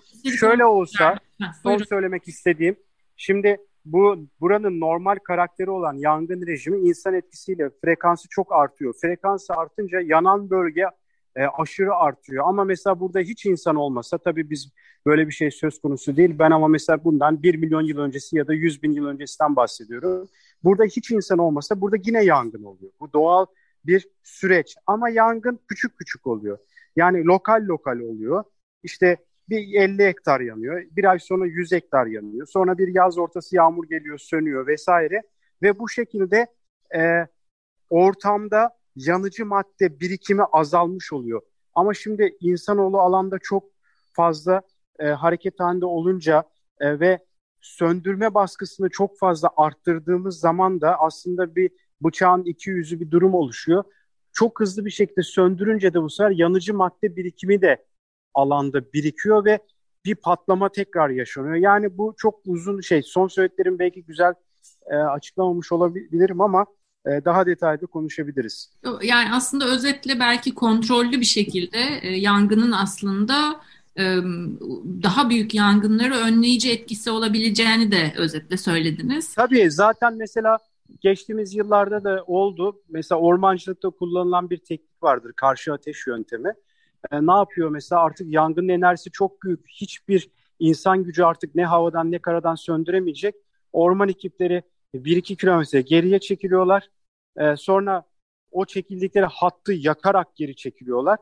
şöyle 0.41 0.65
olsa 0.65 1.19
son 1.63 1.79
söylemek 1.79 2.29
istediğim 2.29 2.77
şimdi 3.17 3.57
bu 3.93 4.27
buranın 4.41 4.81
normal 4.81 5.17
karakteri 5.25 5.71
olan 5.71 5.95
yangın 5.95 6.47
rejimi 6.47 6.79
insan 6.79 7.15
etkisiyle 7.15 7.71
frekansı 7.85 8.29
çok 8.31 8.53
artıyor. 8.53 8.95
Frekansı 9.01 9.55
artınca 9.55 10.01
yanan 10.01 10.51
bölge 10.51 10.85
e, 11.37 11.45
aşırı 11.59 11.95
artıyor. 11.95 12.45
Ama 12.49 12.65
mesela 12.65 13.01
burada 13.01 13.21
hiç 13.21 13.47
insan 13.47 13.77
olmasa 13.77 14.19
tabii 14.19 14.51
biz 14.51 14.73
böyle 15.07 15.27
bir 15.27 15.33
şey 15.33 15.51
söz 15.51 15.81
konusu 15.81 16.17
değil. 16.17 16.39
Ben 16.39 16.51
ama 16.51 16.69
mesela 16.69 17.05
bundan 17.05 17.43
1 17.43 17.55
milyon 17.55 17.83
yıl 17.83 17.99
öncesi 17.99 18.37
ya 18.37 18.47
da 18.47 18.55
100 18.55 18.83
bin 18.83 18.93
yıl 18.93 19.07
öncesinden 19.07 19.57
bahsediyorum. 19.57 20.29
Burada 20.65 20.85
hiç 20.85 21.11
insan 21.11 21.39
olmasa 21.39 21.81
burada 21.81 21.97
yine 22.05 22.25
yangın 22.25 22.63
oluyor. 22.63 22.93
Bu 23.01 23.13
doğal 23.13 23.47
bir 23.85 24.09
süreç 24.23 24.77
ama 24.87 25.09
yangın 25.09 25.61
küçük 25.69 25.99
küçük 25.99 26.27
oluyor. 26.27 26.59
Yani 26.97 27.25
lokal 27.25 27.65
lokal 27.67 28.01
oluyor. 28.01 28.45
İşte 28.83 29.17
bir 29.51 29.75
50 29.75 30.05
hektar 30.05 30.41
yanıyor. 30.41 30.83
Bir 30.97 31.05
ay 31.05 31.19
sonra 31.19 31.47
100 31.47 31.73
hektar 31.73 32.07
yanıyor. 32.07 32.47
Sonra 32.47 32.79
bir 32.79 32.95
yaz 32.95 33.19
ortası 33.19 33.57
yağmur 33.57 33.89
geliyor, 33.89 34.19
sönüyor 34.19 34.67
vesaire. 34.67 35.23
Ve 35.63 35.79
bu 35.79 35.89
şekilde 35.89 36.47
e, 36.97 37.27
ortamda 37.91 38.71
yanıcı 38.97 39.47
madde 39.47 40.01
birikimi 40.01 40.45
azalmış 40.45 41.13
oluyor. 41.13 41.43
Ama 41.75 41.95
şimdi 41.95 42.37
insanoğlu 42.41 43.01
alanda 43.01 43.39
çok 43.39 43.65
fazla 44.13 44.63
e, 44.99 45.07
hareket 45.07 45.61
halinde 45.61 45.87
olunca 45.87 46.45
e, 46.81 47.01
ve 47.01 47.19
söndürme 47.61 48.35
baskısını 48.35 48.91
çok 48.91 49.19
fazla 49.19 49.51
arttırdığımız 49.57 50.41
zaman 50.41 50.81
da 50.81 51.01
aslında 51.01 51.57
bir 51.57 51.71
bıçağın 52.01 52.45
iki 52.45 52.71
yüzü 52.71 53.01
bir 53.01 53.11
durum 53.11 53.35
oluşuyor. 53.35 53.85
Çok 54.33 54.61
hızlı 54.61 54.85
bir 54.85 54.91
şekilde 54.91 55.23
söndürünce 55.23 55.95
de 55.95 56.03
bu 56.03 56.11
sefer 56.11 56.31
yanıcı 56.31 56.75
madde 56.75 57.17
birikimi 57.17 57.63
de 57.63 57.85
alanda 58.35 58.93
birikiyor 58.93 59.45
ve 59.45 59.59
bir 60.05 60.15
patlama 60.15 60.69
tekrar 60.69 61.11
yaşanıyor. 61.11 61.55
Yani 61.55 61.99
bu 61.99 62.15
çok 62.17 62.41
uzun 62.47 62.81
şey. 62.81 63.03
Son 63.03 63.29
söylediklerim 63.29 63.79
belki 63.79 64.05
güzel 64.05 64.35
e, 64.87 64.97
açıklamamış 64.97 65.73
olabilirim 65.73 66.41
ama 66.41 66.67
e, 67.07 67.25
daha 67.25 67.47
detaylı 67.47 67.87
konuşabiliriz. 67.87 68.71
Yani 69.03 69.29
aslında 69.33 69.65
özetle 69.65 70.21
belki 70.21 70.55
kontrollü 70.55 71.21
bir 71.21 71.25
şekilde 71.25 71.79
e, 72.03 72.17
yangının 72.17 72.73
aslında 72.73 73.61
e, 73.99 74.03
daha 75.03 75.31
büyük 75.31 75.55
yangınları 75.55 76.15
önleyici 76.15 76.73
etkisi 76.73 77.11
olabileceğini 77.11 77.93
de 77.93 78.13
özetle 78.17 78.57
söylediniz. 78.57 79.35
Tabii 79.35 79.71
zaten 79.71 80.17
mesela 80.17 80.59
geçtiğimiz 81.01 81.55
yıllarda 81.55 82.05
da 82.05 82.25
oldu. 82.27 82.83
Mesela 82.89 83.21
ormancılıkta 83.21 83.91
kullanılan 83.91 84.51
bir 84.51 84.59
teknik 84.59 85.03
vardır. 85.03 85.33
Karşı 85.37 85.73
ateş 85.73 86.07
yöntemi 86.07 86.53
e, 87.11 87.27
ne 87.27 87.33
yapıyor 87.33 87.71
mesela 87.71 88.03
artık 88.03 88.33
yangının 88.33 88.69
enerjisi 88.69 89.11
çok 89.11 89.43
büyük. 89.43 89.69
Hiçbir 89.69 90.31
insan 90.59 91.05
gücü 91.05 91.23
artık 91.23 91.55
ne 91.55 91.65
havadan 91.65 92.11
ne 92.13 92.19
karadan 92.19 92.55
söndüremeyecek. 92.55 93.35
Orman 93.73 94.09
ekipleri 94.09 94.63
1-2 94.95 95.37
kilometre 95.37 95.81
geriye 95.81 96.19
çekiliyorlar. 96.19 96.91
E, 97.37 97.57
sonra 97.57 98.05
o 98.51 98.65
çekildikleri 98.65 99.27
hattı 99.27 99.73
yakarak 99.73 100.37
geri 100.37 100.57
çekiliyorlar. 100.57 101.19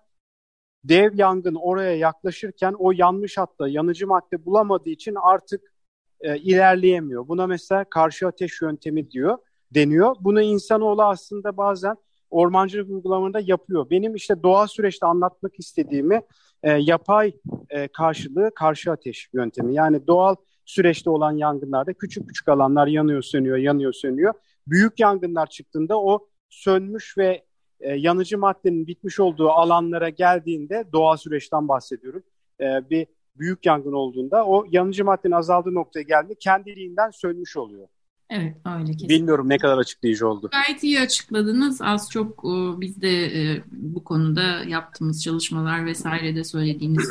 Dev 0.85 1.19
yangın 1.19 1.55
oraya 1.55 1.97
yaklaşırken 1.97 2.75
o 2.79 2.93
yanmış 2.93 3.39
hatta 3.39 3.69
yanıcı 3.69 4.07
madde 4.07 4.45
bulamadığı 4.45 4.91
için 4.91 5.15
artık 5.23 5.73
e, 6.21 6.39
ilerleyemiyor. 6.39 7.29
Buna 7.29 7.47
mesela 7.47 7.85
karşı 7.85 8.27
ateş 8.27 8.63
yöntemi 8.63 9.11
diyor 9.11 9.39
deniyor. 9.71 10.17
Bunu 10.21 10.43
insanoğlu 10.43 11.03
aslında 11.03 11.57
bazen 11.57 11.97
ormancılık 12.31 12.91
uygulamalarında 12.91 13.41
yapıyor. 13.41 13.91
Benim 13.91 14.15
işte 14.15 14.43
doğal 14.43 14.67
süreçte 14.67 15.07
anlatmak 15.07 15.53
istediğimi 15.59 16.23
e, 16.63 16.73
yapay 16.73 17.33
e, 17.71 17.89
karşılığı 17.89 18.51
karşı 18.55 18.93
ateş 18.93 19.29
yöntemi. 19.35 19.75
Yani 19.75 20.07
doğal 20.07 20.35
süreçte 20.65 21.11
olan 21.11 21.33
yangınlarda 21.33 21.93
küçük 21.93 22.29
küçük 22.29 22.49
alanlar 22.49 22.87
yanıyor, 22.87 23.23
sönüyor, 23.23 23.57
yanıyor, 23.57 23.93
sönüyor. 23.93 24.35
Büyük 24.67 25.01
yangınlar 25.01 25.47
çıktığında 25.47 26.01
o 26.01 26.29
sönmüş 26.51 27.19
ve 27.19 27.45
e, 27.81 27.95
yanıcı 27.95 28.39
maddenin 28.39 28.87
bitmiş 28.87 29.21
olduğu 29.21 29.51
alanlara 29.51 30.09
geldiğinde 30.09 30.85
doğal 30.93 31.17
süreçten 31.17 31.69
bahsediyorum. 31.69 32.23
E, 32.61 32.91
bir 32.91 33.07
büyük 33.37 33.67
yangın 33.67 33.93
olduğunda 33.93 34.47
o 34.47 34.67
yanıcı 34.71 35.05
maddenin 35.05 35.35
azaldığı 35.35 35.75
noktaya 35.75 36.03
geldiğinde 36.03 36.35
kendiliğinden 36.35 37.11
sönmüş 37.11 37.57
oluyor. 37.57 37.89
Evet 38.31 38.57
öyle 38.79 38.93
kesin. 38.93 39.09
Bilmiyorum 39.09 39.49
ne 39.49 39.59
kadar 39.59 39.79
açıklayıcı 39.79 40.29
oldu. 40.29 40.51
Gayet 40.53 40.83
iyi 40.83 41.01
açıkladınız. 41.01 41.83
Az 41.83 42.11
çok 42.11 42.45
e, 42.45 42.81
biz 42.81 43.03
de 43.03 43.25
e, 43.25 43.63
bu 43.73 44.05
konuda 44.05 44.65
yaptığımız 44.65 45.23
çalışmalar 45.23 45.87
vesaire 45.87 46.37
de 46.37 46.45
söylediğiniz 46.45 47.11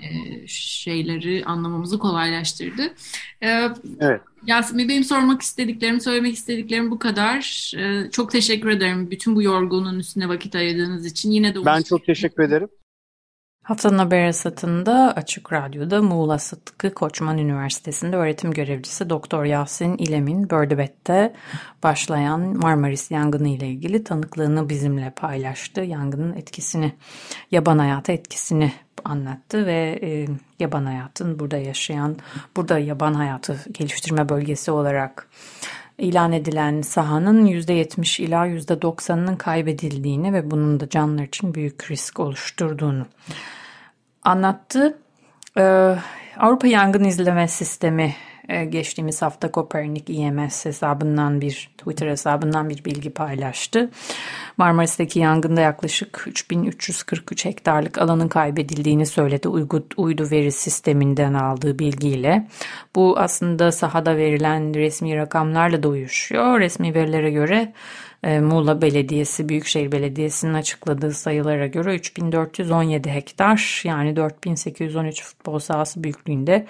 e, 0.00 0.08
şeyleri 0.46 1.44
anlamamızı 1.44 1.98
kolaylaştırdı. 1.98 2.82
evet. 3.40 4.20
Yasemin 4.46 4.88
benim 4.88 5.04
sormak 5.04 5.42
istediklerim, 5.42 6.00
söylemek 6.00 6.34
istediklerim 6.34 6.90
bu 6.90 6.98
kadar. 6.98 7.72
Çok 8.12 8.32
teşekkür 8.32 8.68
ederim 8.68 9.10
bütün 9.10 9.36
bu 9.36 9.42
yorgunluğun 9.42 9.98
üstüne 9.98 10.28
vakit 10.28 10.54
ayırdığınız 10.54 11.06
için. 11.06 11.30
Yine 11.30 11.54
de 11.54 11.64
Ben 11.64 11.82
çok 11.82 12.06
teşekkür 12.06 12.42
ederim. 12.42 12.68
Haftanın 13.66 13.98
haber 13.98 14.24
esatında 14.24 15.12
Açık 15.16 15.52
Radyo'da 15.52 16.02
Muğla 16.02 16.38
Sıtkı 16.38 16.94
Koçman 16.94 17.38
Üniversitesi'nde 17.38 18.16
öğretim 18.16 18.50
görevlisi 18.52 19.10
Doktor 19.10 19.44
Yasin 19.44 19.96
İlem'in 19.96 20.50
Bördübet'te 20.50 21.34
başlayan 21.82 22.40
Marmaris 22.40 23.10
yangını 23.10 23.48
ile 23.48 23.68
ilgili 23.68 24.04
tanıklığını 24.04 24.68
bizimle 24.68 25.10
paylaştı. 25.10 25.80
Yangının 25.80 26.36
etkisini, 26.36 26.92
yaban 27.50 27.78
hayatı 27.78 28.12
etkisini 28.12 28.72
anlattı 29.04 29.66
ve 29.66 29.98
e, 30.02 30.26
yaban 30.58 30.84
hayatın 30.84 31.38
burada 31.38 31.56
yaşayan, 31.56 32.16
burada 32.56 32.78
yaban 32.78 33.14
hayatı 33.14 33.58
geliştirme 33.72 34.28
bölgesi 34.28 34.70
olarak 34.70 35.28
ilan 35.98 36.32
edilen 36.32 36.82
sahanın 36.82 37.46
%70 37.46 38.22
ila 38.22 38.46
%90'ının 38.46 39.36
kaybedildiğini 39.36 40.32
ve 40.32 40.50
bunun 40.50 40.80
da 40.80 40.88
canlılar 40.88 41.24
için 41.24 41.54
büyük 41.54 41.90
risk 41.90 42.20
oluşturduğunu 42.20 43.06
anlattı. 44.26 44.98
Ee, 45.58 45.96
Avrupa 46.38 46.66
Yangın 46.66 47.04
İzleme 47.04 47.48
Sistemi 47.48 48.14
e, 48.48 48.64
geçtiğimiz 48.64 49.22
hafta 49.22 49.50
Kopernik 49.50 50.10
IMS 50.10 50.64
hesabından 50.64 51.40
bir 51.40 51.70
Twitter 51.78 52.06
hesabından 52.06 52.68
bir 52.68 52.84
bilgi 52.84 53.10
paylaştı. 53.10 53.90
Marmaris'teki 54.56 55.18
yangında 55.18 55.60
yaklaşık 55.60 56.24
3343 56.26 57.44
hektarlık 57.44 57.98
alanın 57.98 58.28
kaybedildiğini 58.28 59.06
söyledi 59.06 59.48
uydu, 59.48 59.86
uydu 59.96 60.30
veri 60.30 60.52
sisteminden 60.52 61.34
aldığı 61.34 61.78
bilgiyle. 61.78 62.48
Bu 62.94 63.18
aslında 63.18 63.72
sahada 63.72 64.16
verilen 64.16 64.74
resmi 64.74 65.16
rakamlarla 65.16 65.82
da 65.82 65.88
uyuşuyor. 65.88 66.60
Resmi 66.60 66.94
verilere 66.94 67.30
göre 67.30 67.72
e, 68.22 68.40
Muğla 68.40 68.82
Belediyesi, 68.82 69.48
Büyükşehir 69.48 69.92
Belediyesi'nin 69.92 70.54
açıkladığı 70.54 71.12
sayılara 71.12 71.66
göre 71.66 71.94
3417 71.94 73.10
hektar 73.10 73.82
yani 73.84 74.16
4813 74.16 75.22
futbol 75.22 75.58
sahası 75.58 76.04
büyüklüğünde 76.04 76.66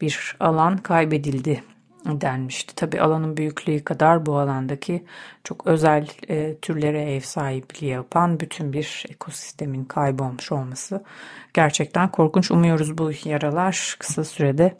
bir 0.00 0.36
alan 0.40 0.76
kaybedildi 0.76 1.62
denmişti. 2.06 2.74
Tabi 2.74 3.00
alanın 3.00 3.36
büyüklüğü 3.36 3.84
kadar 3.84 4.26
bu 4.26 4.38
alandaki 4.38 5.04
çok 5.44 5.66
özel 5.66 6.08
e, 6.28 6.56
türlere 6.62 7.14
ev 7.14 7.20
sahipliği 7.20 7.86
yapan 7.86 8.40
bütün 8.40 8.72
bir 8.72 9.04
ekosistemin 9.10 9.84
kaybolmuş 9.84 10.52
olması 10.52 11.04
gerçekten 11.54 12.08
korkunç. 12.10 12.50
Umuyoruz 12.50 12.98
bu 12.98 13.10
yaralar 13.24 13.96
kısa 13.98 14.24
sürede 14.24 14.76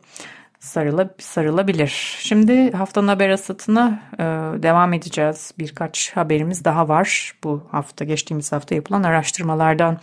sarıla, 0.60 1.10
sarılabilir. 1.18 2.16
Şimdi 2.20 2.72
haftanın 2.72 3.08
haber 3.08 3.30
asatına 3.30 4.02
e, 4.18 4.22
devam 4.62 4.92
edeceğiz. 4.92 5.52
Birkaç 5.58 6.16
haberimiz 6.16 6.64
daha 6.64 6.88
var. 6.88 7.34
Bu 7.44 7.62
hafta 7.70 8.04
geçtiğimiz 8.04 8.52
hafta 8.52 8.74
yapılan 8.74 9.02
araştırmalardan 9.02 9.98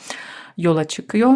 yola 0.58 0.84
çıkıyor. 0.84 1.34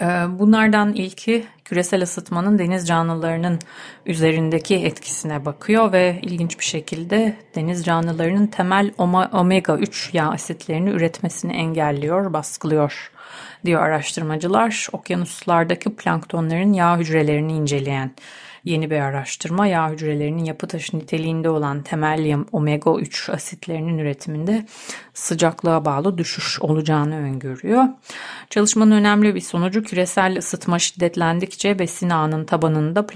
E, 0.00 0.04
bunlardan 0.38 0.92
ilki 0.92 1.44
küresel 1.64 2.02
ısıtmanın 2.02 2.58
deniz 2.58 2.88
canlılarının 2.88 3.58
üzerindeki 4.06 4.74
etkisine 4.76 5.44
bakıyor 5.44 5.92
ve 5.92 6.18
ilginç 6.22 6.58
bir 6.58 6.64
şekilde 6.64 7.36
deniz 7.54 7.84
canlılarının 7.84 8.46
temel 8.46 8.90
omega 9.32 9.76
3 9.76 10.10
yağ 10.12 10.30
asitlerini 10.30 10.90
üretmesini 10.90 11.52
engelliyor, 11.52 12.32
baskılıyor 12.32 13.12
diyor 13.64 13.82
araştırmacılar. 13.82 14.88
Okyanuslardaki 14.92 15.96
planktonların 15.96 16.72
yağ 16.72 16.98
hücrelerini 16.98 17.52
inceleyen 17.52 18.10
yeni 18.64 18.90
bir 18.90 19.00
araştırma 19.00 19.66
yağ 19.66 19.90
hücrelerinin 19.90 20.44
yapı 20.44 20.68
taşı 20.68 20.98
niteliğinde 20.98 21.50
olan 21.50 21.82
temel 21.82 22.44
omega 22.52 22.94
3 23.00 23.30
asitlerinin 23.30 23.98
üretiminde 23.98 24.66
sıcaklığa 25.20 25.84
bağlı 25.84 26.18
düşüş 26.18 26.60
olacağını 26.60 27.16
öngörüyor. 27.16 27.84
Çalışmanın 28.50 28.90
önemli 28.90 29.34
bir 29.34 29.40
sonucu 29.40 29.82
küresel 29.82 30.38
ısıtma 30.38 30.78
şiddetlendikçe 30.78 31.78
besin 31.78 32.10
ağının 32.10 32.44
tabanında 32.44 33.06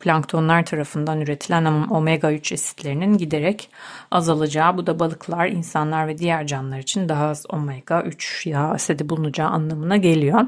planktonlar 0.00 0.66
tarafından 0.66 1.20
üretilen 1.20 1.64
omega 1.64 2.32
3 2.32 2.52
asitlerinin 2.52 3.18
giderek 3.18 3.70
azalacağı. 4.10 4.76
Bu 4.76 4.86
da 4.86 4.98
balıklar, 4.98 5.46
insanlar 5.46 6.08
ve 6.08 6.18
diğer 6.18 6.46
canlılar 6.46 6.78
için 6.78 7.08
daha 7.08 7.26
az 7.26 7.44
omega 7.48 8.02
3 8.02 8.46
yağ 8.46 8.68
asidi 8.68 9.08
bulunacağı 9.08 9.48
anlamına 9.48 9.96
geliyor. 9.96 10.40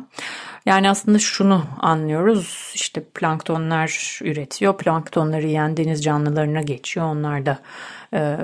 Yani 0.67 0.91
aslında 0.91 1.19
şunu 1.19 1.65
anlıyoruz 1.81 2.73
işte 2.75 3.05
planktonlar 3.05 4.19
üretiyor 4.23 4.77
planktonları 4.77 5.47
yiyen 5.47 5.77
deniz 5.77 6.05
canlılarına 6.05 6.61
geçiyor 6.61 7.07
onlar 7.07 7.47
da 7.47 7.59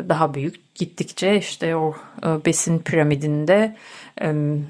daha 0.09 0.35
büyük 0.35 0.62
gittikçe 0.75 1.39
işte 1.39 1.77
o 1.77 1.95
e, 2.27 2.45
besin 2.45 2.79
piramidinde 2.79 3.77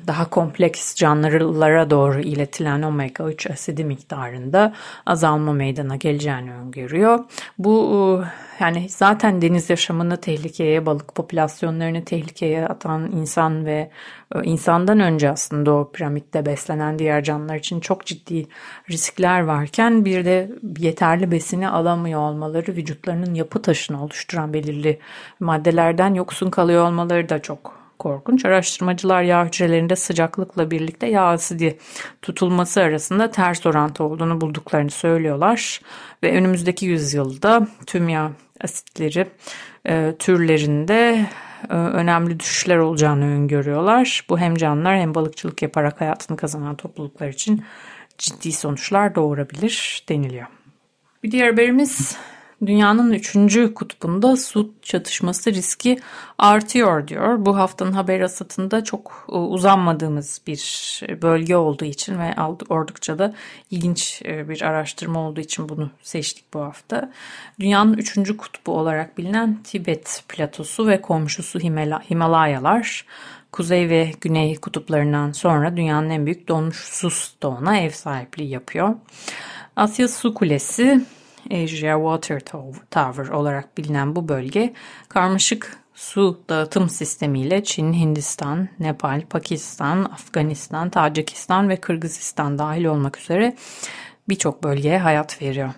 daha 0.06 0.30
kompleks 0.30 0.94
canlılara 0.94 1.90
doğru 1.90 2.20
iletilen 2.20 2.82
omega 2.82 3.24
3 3.24 3.50
asidi 3.50 3.84
miktarında 3.84 4.72
azalma 5.06 5.52
meydana 5.52 5.96
geleceğini 5.96 6.52
öngörüyor. 6.52 7.24
Bu 7.58 8.24
yani 8.62 8.88
zaten 8.88 9.42
deniz 9.42 9.70
yaşamını 9.70 10.16
tehlikeye, 10.16 10.86
balık 10.86 11.14
popülasyonlarını 11.14 12.04
tehlikeye 12.04 12.66
atan 12.68 13.12
insan 13.12 13.66
ve 13.66 13.90
insandan 14.42 15.00
önce 15.00 15.30
aslında 15.30 15.72
o 15.72 15.92
piramitte 15.92 16.46
beslenen 16.46 16.98
diğer 16.98 17.24
canlılar 17.24 17.56
için 17.56 17.80
çok 17.80 18.06
ciddi 18.06 18.46
riskler 18.90 19.40
varken 19.40 20.04
bir 20.04 20.24
de 20.24 20.50
yeterli 20.78 21.30
besini 21.30 21.68
alamıyor 21.68 22.20
olmaları 22.20 22.76
vücutlarının 22.76 23.34
yapı 23.34 23.62
taşını 23.62 24.04
oluşturan 24.04 24.52
belirli 24.52 24.98
maddelerden 25.40 26.14
yoksun 26.14 26.50
kalıyor 26.50 26.86
olmaları 26.86 27.28
da 27.28 27.42
çok 27.42 27.82
korkunç. 28.02 28.44
Araştırmacılar 28.44 29.22
yağ 29.22 29.46
hücrelerinde 29.46 29.96
sıcaklıkla 29.96 30.70
birlikte 30.70 31.06
yağ 31.06 31.24
asidi 31.24 31.78
tutulması 32.22 32.80
arasında 32.80 33.30
ters 33.30 33.66
orantı 33.66 34.04
olduğunu 34.04 34.40
bulduklarını 34.40 34.90
söylüyorlar. 34.90 35.80
Ve 36.22 36.32
önümüzdeki 36.32 36.86
yüzyılda 36.86 37.68
tüm 37.86 38.08
yağ 38.08 38.30
asitleri 38.64 39.26
e, 39.86 40.14
türlerinde 40.18 41.26
e, 41.70 41.74
önemli 41.74 42.40
düşüşler 42.40 42.76
olacağını 42.76 43.24
öngörüyorlar. 43.24 44.26
Bu 44.28 44.38
hem 44.38 44.54
canlılar 44.56 44.96
hem 44.96 45.14
balıkçılık 45.14 45.62
yaparak 45.62 46.00
hayatını 46.00 46.36
kazanan 46.36 46.76
topluluklar 46.76 47.28
için 47.28 47.64
ciddi 48.18 48.52
sonuçlar 48.52 49.14
doğurabilir 49.14 50.04
deniliyor. 50.08 50.46
Bir 51.22 51.30
diğer 51.30 51.50
haberimiz 51.50 52.16
dünyanın 52.66 53.12
üçüncü 53.12 53.74
kutbunda 53.74 54.36
su 54.36 54.70
çatışması 54.82 55.54
riski 55.54 55.98
artıyor 56.38 57.08
diyor. 57.08 57.46
Bu 57.46 57.58
haftanın 57.58 57.92
haber 57.92 58.20
asatında 58.20 58.84
çok 58.84 59.26
e, 59.28 59.32
uzanmadığımız 59.32 60.40
bir 60.46 60.62
bölge 61.22 61.56
olduğu 61.56 61.84
için 61.84 62.18
ve 62.18 62.34
oldukça 62.68 63.18
da 63.18 63.34
ilginç 63.70 64.22
e, 64.24 64.48
bir 64.48 64.62
araştırma 64.62 65.20
olduğu 65.20 65.40
için 65.40 65.68
bunu 65.68 65.90
seçtik 66.02 66.54
bu 66.54 66.60
hafta. 66.60 67.12
Dünyanın 67.60 67.94
üçüncü 67.94 68.36
kutbu 68.36 68.72
olarak 68.72 69.18
bilinen 69.18 69.62
Tibet 69.62 70.24
platosu 70.28 70.86
ve 70.86 71.00
komşusu 71.00 71.58
Himalayalar 72.10 73.06
kuzey 73.52 73.88
ve 73.88 74.12
güney 74.20 74.56
kutuplarından 74.56 75.32
sonra 75.32 75.76
dünyanın 75.76 76.10
en 76.10 76.26
büyük 76.26 76.48
donmuş 76.48 76.76
su 76.76 77.10
stoğuna 77.10 77.78
ev 77.78 77.90
sahipliği 77.90 78.48
yapıyor. 78.48 78.94
Asya 79.76 80.08
Su 80.08 80.34
Kulesi 80.34 81.00
Asia 81.50 81.96
Water 81.96 82.40
Tower 82.90 83.28
olarak 83.28 83.78
bilinen 83.78 84.16
bu 84.16 84.28
bölge 84.28 84.72
karmaşık 85.08 85.78
su 85.94 86.40
dağıtım 86.48 86.88
sistemiyle 86.88 87.64
Çin, 87.64 87.92
Hindistan, 87.92 88.68
Nepal, 88.78 89.20
Pakistan, 89.30 90.04
Afganistan, 90.04 90.90
Tacikistan 90.90 91.68
ve 91.68 91.76
Kırgızistan 91.76 92.58
dahil 92.58 92.84
olmak 92.84 93.18
üzere 93.18 93.56
birçok 94.28 94.64
bölgeye 94.64 94.98
hayat 94.98 95.42
veriyor. 95.42 95.70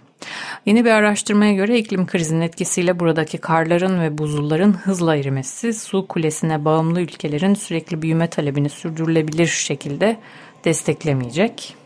Yeni 0.67 0.85
bir 0.85 0.91
araştırmaya 0.91 1.53
göre 1.53 1.79
iklim 1.79 2.07
krizinin 2.07 2.41
etkisiyle 2.41 3.01
buradaki 3.01 3.39
karların 3.39 4.01
ve 4.01 4.19
buzulların 4.19 4.73
hızla 4.73 5.17
erimesi 5.17 5.75
su 5.75 6.07
kulesine 6.09 6.65
bağımlı 6.65 7.01
ülkelerin 7.01 7.55
sürekli 7.55 8.03
büyüme 8.03 8.31
talebini 8.31 8.69
sürdürülebilir 8.69 9.47
şekilde 9.47 10.17
desteklemeyecek. 10.65 11.77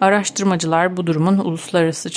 Araştırmacılar 0.00 0.96
bu 0.96 1.06
durumun 1.06 1.38
uluslararası 1.38 2.10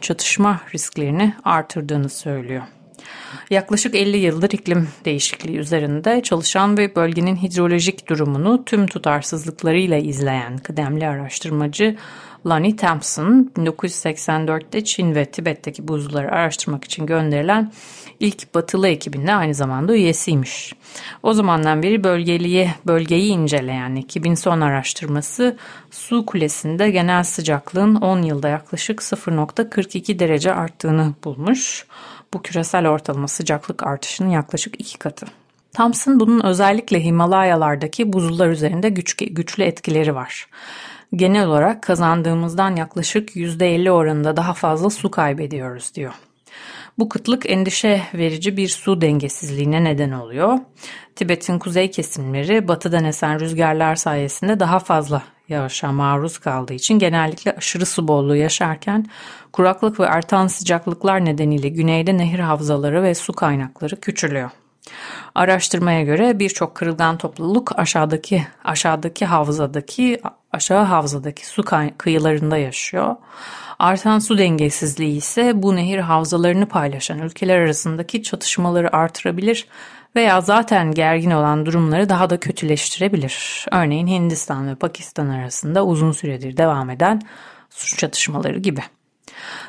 çatışma 0.00 0.60
risklerini 0.74 1.34
artırdığını 1.44 2.08
söylüyor. 2.08 2.62
Yaklaşık 3.50 3.94
50 3.94 4.16
yıldır 4.16 4.50
iklim 4.50 4.88
değişikliği 5.04 5.58
üzerinde 5.58 6.22
çalışan 6.22 6.78
ve 6.78 6.96
bölgenin 6.96 7.36
hidrolojik 7.36 8.08
durumunu 8.08 8.64
tüm 8.64 8.86
tutarsızlıklarıyla 8.86 9.96
izleyen 9.96 10.58
kıdemli 10.58 11.06
araştırmacı 11.06 11.96
Lonnie 12.46 12.76
Thompson 12.76 13.50
1984'te 13.56 14.84
Çin 14.84 15.14
ve 15.14 15.24
Tibet'teki 15.24 15.88
buzulları 15.88 16.32
araştırmak 16.32 16.84
için 16.84 17.06
gönderilen 17.06 17.72
ilk 18.20 18.54
batılı 18.54 18.88
ekibinde 18.88 19.34
aynı 19.34 19.54
zamanda 19.54 19.94
üyesiymiş. 19.94 20.74
O 21.22 21.32
zamandan 21.32 21.82
beri 21.82 22.04
bölgeliye, 22.04 22.74
bölgeyi 22.86 23.32
inceleyen 23.32 23.96
ekibin 23.96 24.34
son 24.34 24.60
araştırması 24.60 25.56
su 25.90 26.26
kulesinde 26.26 26.90
genel 26.90 27.24
sıcaklığın 27.24 27.94
10 27.94 28.22
yılda 28.22 28.48
yaklaşık 28.48 29.00
0.42 29.00 30.18
derece 30.18 30.54
arttığını 30.54 31.14
bulmuş. 31.24 31.86
Bu 32.34 32.42
küresel 32.42 32.88
ortalama 32.88 33.28
sıcaklık 33.28 33.82
artışının 33.86 34.30
yaklaşık 34.30 34.80
iki 34.80 34.98
katı. 34.98 35.26
Thompson 35.72 36.20
bunun 36.20 36.44
özellikle 36.44 37.04
Himalayalardaki 37.04 38.12
buzullar 38.12 38.48
üzerinde 38.48 38.88
güç, 38.88 39.16
güçlü 39.16 39.62
etkileri 39.62 40.14
var 40.14 40.46
genel 41.16 41.46
olarak 41.46 41.82
kazandığımızdan 41.82 42.76
yaklaşık 42.76 43.36
%50 43.36 43.90
oranında 43.90 44.36
daha 44.36 44.54
fazla 44.54 44.90
su 44.90 45.10
kaybediyoruz 45.10 45.94
diyor. 45.94 46.12
Bu 46.98 47.08
kıtlık 47.08 47.50
endişe 47.50 48.02
verici 48.14 48.56
bir 48.56 48.68
su 48.68 49.00
dengesizliğine 49.00 49.84
neden 49.84 50.10
oluyor. 50.10 50.58
Tibet'in 51.16 51.58
kuzey 51.58 51.90
kesimleri 51.90 52.68
batıdan 52.68 53.04
esen 53.04 53.40
rüzgarlar 53.40 53.96
sayesinde 53.96 54.60
daha 54.60 54.78
fazla 54.78 55.22
yağışa 55.48 55.92
maruz 55.92 56.38
kaldığı 56.38 56.74
için 56.74 56.98
genellikle 56.98 57.52
aşırı 57.52 57.86
su 57.86 58.08
bolluğu 58.08 58.36
yaşarken 58.36 59.06
kuraklık 59.52 60.00
ve 60.00 60.08
artan 60.08 60.46
sıcaklıklar 60.46 61.24
nedeniyle 61.24 61.68
güneyde 61.68 62.18
nehir 62.18 62.38
havzaları 62.38 63.02
ve 63.02 63.14
su 63.14 63.32
kaynakları 63.32 64.00
küçülüyor. 64.00 64.50
Araştırmaya 65.34 66.02
göre 66.02 66.38
birçok 66.38 66.74
kırılgan 66.74 67.18
topluluk 67.18 67.78
aşağıdaki 67.78 68.46
aşağıdaki 68.64 69.26
havzadaki 69.26 70.20
aşağı 70.52 70.84
havzadaki 70.84 71.46
su 71.46 71.64
kıyılarında 71.98 72.56
yaşıyor. 72.56 73.16
Artan 73.84 74.18
su 74.18 74.38
dengesizliği 74.38 75.16
ise 75.16 75.62
bu 75.62 75.76
nehir 75.76 75.98
havzalarını 75.98 76.68
paylaşan 76.68 77.18
ülkeler 77.18 77.58
arasındaki 77.58 78.22
çatışmaları 78.22 78.96
artırabilir 78.96 79.66
veya 80.16 80.40
zaten 80.40 80.92
gergin 80.92 81.30
olan 81.30 81.66
durumları 81.66 82.08
daha 82.08 82.30
da 82.30 82.40
kötüleştirebilir. 82.40 83.66
Örneğin 83.72 84.06
Hindistan 84.06 84.68
ve 84.68 84.74
Pakistan 84.74 85.28
arasında 85.28 85.86
uzun 85.86 86.12
süredir 86.12 86.56
devam 86.56 86.90
eden 86.90 87.22
su 87.70 87.96
çatışmaları 87.96 88.58
gibi. 88.58 88.80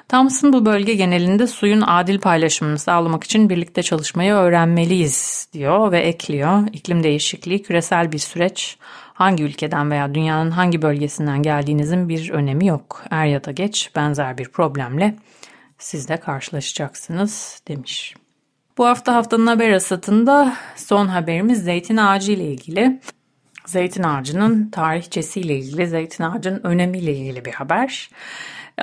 Thompson 0.10 0.54
bu 0.54 0.66
bölge 0.66 0.94
genelinde 0.94 1.48
suyun 1.48 1.82
adil 1.82 2.20
paylaşımını 2.20 2.80
sağlamak 2.80 3.24
için 3.24 3.50
birlikte 3.50 3.84
çalışmayı 3.84 4.34
öğrenmeliyiz 4.34 5.48
diyor 5.54 5.92
ve 5.92 6.00
ekliyor. 6.00 6.68
İklim 6.74 7.04
değişikliği 7.04 7.64
küresel 7.64 8.12
bir 8.12 8.20
süreç. 8.20 8.78
Hangi 9.14 9.44
ülkeden 9.44 9.92
veya 9.92 10.16
dünyanın 10.16 10.52
hangi 10.52 10.82
bölgesinden 10.82 11.42
geldiğinizin 11.42 12.10
bir 12.10 12.30
önemi 12.30 12.68
yok. 12.68 13.04
Er 13.10 13.26
ya 13.26 13.44
da 13.44 13.52
geç 13.52 13.92
benzer 13.96 14.38
bir 14.38 14.50
problemle 14.50 15.16
siz 15.78 16.10
de 16.10 16.18
karşılaşacaksınız 16.18 17.62
demiş. 17.68 18.16
Bu 18.78 18.86
hafta 18.86 19.16
haftanın 19.16 19.48
haber 19.48 19.72
asatında 19.72 20.58
son 20.76 21.08
haberimiz 21.08 21.64
zeytin 21.64 21.98
ağacı 21.98 22.32
ile 22.32 22.44
ilgili. 22.44 23.00
Zeytin 23.66 24.04
ağacının 24.04 24.70
tarihçesiyle 24.70 25.58
ilgili, 25.58 25.88
zeytin 25.88 26.24
ağacının 26.24 26.64
önemiyle 26.64 27.16
ilgili 27.16 27.46
bir 27.46 27.54
haber. 27.54 28.10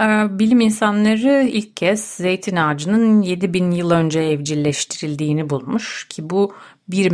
Ee, 0.01 0.39
bilim 0.39 0.61
insanları 0.61 1.49
ilk 1.53 1.77
kez 1.77 2.05
zeytin 2.05 2.57
ağacının 2.57 3.23
7000 3.23 3.71
yıl 3.71 3.91
önce 3.91 4.21
evcilleştirildiğini 4.21 5.51
bulmuş 5.51 6.09
ki 6.09 6.31
bu 6.31 6.55
bir 6.89 7.11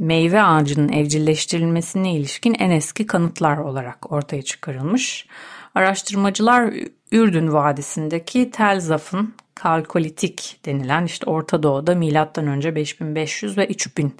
meyve 0.00 0.42
ağacının 0.42 0.88
evcilleştirilmesine 0.88 2.14
ilişkin 2.14 2.54
en 2.58 2.70
eski 2.70 3.06
kanıtlar 3.06 3.56
olarak 3.56 4.12
ortaya 4.12 4.42
çıkarılmış. 4.42 5.26
Araştırmacılar 5.74 6.74
Ürdün 7.12 7.52
Vadisi'ndeki 7.52 8.50
Tel 8.50 8.80
Zaf'ın 8.80 9.34
kalkolitik 9.54 10.60
denilen 10.64 11.04
işte 11.04 11.30
Orta 11.30 11.62
Doğu'da 11.62 11.94
milattan 11.94 12.46
önce 12.46 12.74
5500 12.74 13.58
ve 13.58 13.66
3000 13.66 14.14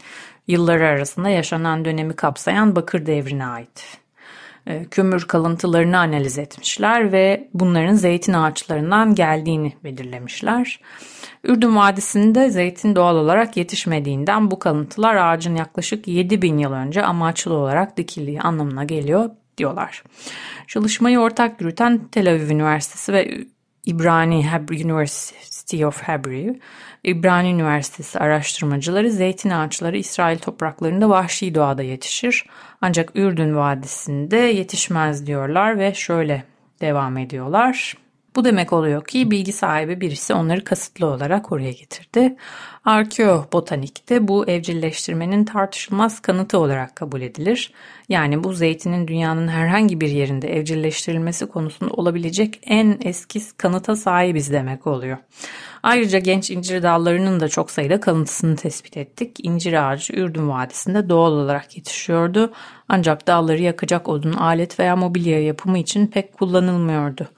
yılları 0.46 0.86
arasında 0.86 1.28
yaşanan 1.28 1.84
dönemi 1.84 2.16
kapsayan 2.16 2.76
Bakır 2.76 3.06
devrine 3.06 3.46
ait 3.46 3.98
kömür 4.90 5.24
kalıntılarını 5.24 5.98
analiz 5.98 6.38
etmişler 6.38 7.12
ve 7.12 7.48
bunların 7.54 7.94
zeytin 7.94 8.32
ağaçlarından 8.32 9.14
geldiğini 9.14 9.72
belirlemişler. 9.84 10.80
Ürdün 11.44 11.76
Vadisi'nde 11.76 12.50
zeytin 12.50 12.96
doğal 12.96 13.16
olarak 13.16 13.56
yetişmediğinden 13.56 14.50
bu 14.50 14.58
kalıntılar 14.58 15.14
ağacın 15.14 15.56
yaklaşık 15.56 16.08
7000 16.08 16.58
yıl 16.58 16.72
önce 16.72 17.02
amaçlı 17.02 17.54
olarak 17.54 17.96
dikildiği 17.96 18.40
anlamına 18.40 18.84
geliyor 18.84 19.30
diyorlar. 19.58 20.02
Çalışmayı 20.66 21.18
ortak 21.18 21.60
yürüten 21.60 22.08
Tel 22.12 22.30
Aviv 22.30 22.50
Üniversitesi 22.50 23.12
ve 23.12 23.44
İbrani 23.86 24.46
Hebrew 24.46 24.84
University 24.84 25.86
of 25.86 26.02
Hebrew, 26.02 26.60
İbrani 27.06 27.50
Üniversitesi 27.50 28.18
araştırmacıları 28.18 29.10
zeytin 29.10 29.50
ağaçları 29.50 29.96
İsrail 29.96 30.38
topraklarında 30.38 31.08
vahşi 31.08 31.54
doğada 31.54 31.82
yetişir. 31.82 32.46
Ancak 32.80 33.16
Ürdün 33.16 33.56
Vadisi'nde 33.56 34.36
yetişmez 34.36 35.26
diyorlar 35.26 35.78
ve 35.78 35.94
şöyle 35.94 36.44
devam 36.80 37.18
ediyorlar. 37.18 37.94
Bu 38.36 38.44
demek 38.44 38.72
oluyor 38.72 39.04
ki 39.04 39.30
bilgi 39.30 39.52
sahibi 39.52 40.00
birisi 40.00 40.34
onları 40.34 40.64
kasıtlı 40.64 41.06
olarak 41.06 41.52
oraya 41.52 41.72
getirdi. 41.72 42.36
Arkeobotanikte 42.84 44.28
bu 44.28 44.48
evcilleştirmenin 44.48 45.44
tartışılmaz 45.44 46.20
kanıtı 46.20 46.58
olarak 46.58 46.96
kabul 46.96 47.20
edilir. 47.20 47.72
Yani 48.08 48.44
bu 48.44 48.52
zeytinin 48.52 49.08
dünyanın 49.08 49.48
herhangi 49.48 50.00
bir 50.00 50.08
yerinde 50.08 50.56
evcilleştirilmesi 50.56 51.46
konusunda 51.46 51.94
olabilecek 51.94 52.60
en 52.62 52.98
eski 53.00 53.40
kanıta 53.56 53.96
sahibiz 53.96 54.52
demek 54.52 54.86
oluyor. 54.86 55.18
Ayrıca 55.82 56.18
genç 56.18 56.50
incir 56.50 56.82
dallarının 56.82 57.40
da 57.40 57.48
çok 57.48 57.70
sayıda 57.70 58.00
kalıntısını 58.00 58.56
tespit 58.56 58.96
ettik. 58.96 59.36
İncir 59.42 59.88
ağacı 59.88 60.12
Ürdün 60.12 60.48
Vadisi'nde 60.48 61.08
doğal 61.08 61.32
olarak 61.32 61.76
yetişiyordu. 61.76 62.52
Ancak 62.88 63.26
dalları 63.26 63.62
yakacak 63.62 64.08
odun, 64.08 64.32
alet 64.32 64.80
veya 64.80 64.96
mobilya 64.96 65.42
yapımı 65.42 65.78
için 65.78 66.06
pek 66.06 66.32
kullanılmıyordu. 66.32 67.28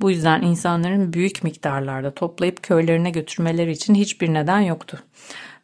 Bu 0.00 0.10
yüzden 0.10 0.42
insanların 0.42 1.12
büyük 1.12 1.44
miktarlarda 1.44 2.14
toplayıp 2.14 2.62
köylerine 2.62 3.10
götürmeleri 3.10 3.70
için 3.70 3.94
hiçbir 3.94 4.34
neden 4.34 4.60
yoktu. 4.60 4.98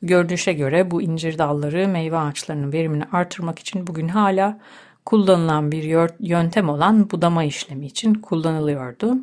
Görünüşe 0.02 0.52
göre 0.52 0.90
bu 0.90 1.02
incir 1.02 1.38
dalları 1.38 1.88
meyve 1.88 2.18
ağaçlarının 2.18 2.72
verimini 2.72 3.04
artırmak 3.12 3.58
için 3.58 3.86
bugün 3.86 4.08
hala 4.08 4.58
kullanılan 5.04 5.72
bir 5.72 6.08
yöntem 6.20 6.68
olan 6.68 7.10
budama 7.10 7.44
işlemi 7.44 7.86
için 7.86 8.14
kullanılıyordu 8.14 9.16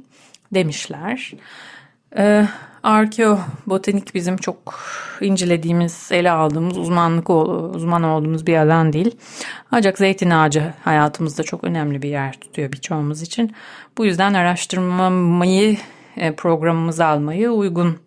demişler. 0.53 1.33
Ee, 2.17 2.47
arkeobotanik 2.83 4.15
bizim 4.15 4.37
çok 4.37 4.79
incelediğimiz, 5.21 6.09
ele 6.11 6.31
aldığımız, 6.31 6.77
uzmanlık 6.77 7.29
uzman 7.75 8.03
olduğumuz 8.03 8.47
bir 8.47 8.57
alan 8.57 8.93
değil. 8.93 9.15
Ancak 9.71 9.97
zeytin 9.97 10.29
ağacı 10.29 10.73
hayatımızda 10.83 11.43
çok 11.43 11.63
önemli 11.63 12.01
bir 12.01 12.09
yer 12.09 12.39
tutuyor 12.39 12.71
birçoğumuz 12.71 13.21
için. 13.21 13.55
Bu 13.97 14.05
yüzden 14.05 14.33
araştırmayı 14.33 15.77
e, 16.17 16.35
programımıza 16.35 17.07
almayı 17.07 17.51
uygun 17.51 17.97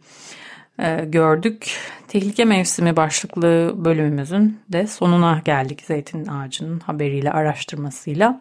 e, 0.79 1.05
gördük. 1.05 1.77
Tehlike 2.09 2.45
mevsimi 2.45 2.97
başlıklı 2.97 3.75
bölümümüzün 3.77 4.61
de 4.69 4.87
sonuna 4.87 5.43
geldik 5.45 5.83
zeytin 5.87 6.27
ağacının 6.27 6.81
haberiyle, 6.81 7.33
araştırmasıyla. 7.33 8.41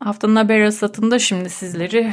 Haftanın 0.00 0.36
haber 0.36 0.60
asatında 0.60 1.18
şimdi 1.18 1.50
sizleri 1.50 2.12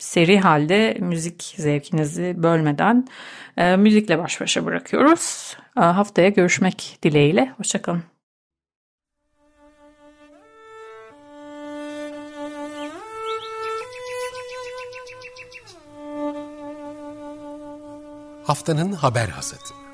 seri 0.00 0.38
halde 0.38 0.96
müzik 1.00 1.54
zevkinizi 1.56 2.34
bölmeden 2.36 3.08
e, 3.56 3.76
müzikle 3.76 4.18
baş 4.18 4.40
başa 4.40 4.64
bırakıyoruz. 4.64 5.56
E, 5.76 5.80
haftaya 5.80 6.28
görüşmek 6.28 6.98
dileğiyle. 7.02 7.52
Hoşçakalın. 7.56 8.02
Haftanın 18.44 18.92
haber 18.92 19.28
hasatı. 19.28 19.89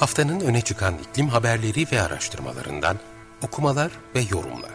Haftanın 0.00 0.40
öne 0.40 0.60
çıkan 0.60 0.94
iklim 0.98 1.28
haberleri 1.28 1.86
ve 1.92 2.02
araştırmalarından 2.02 2.96
okumalar 3.42 3.92
ve 4.14 4.20
yorumlar. 4.20 4.70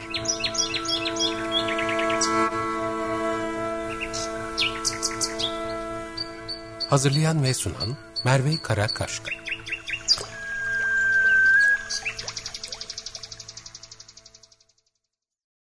Hazırlayan 6.90 7.44
ve 7.44 7.54
sunan 7.54 7.98
Merve 8.26 8.58
Karakaşka 8.64 9.41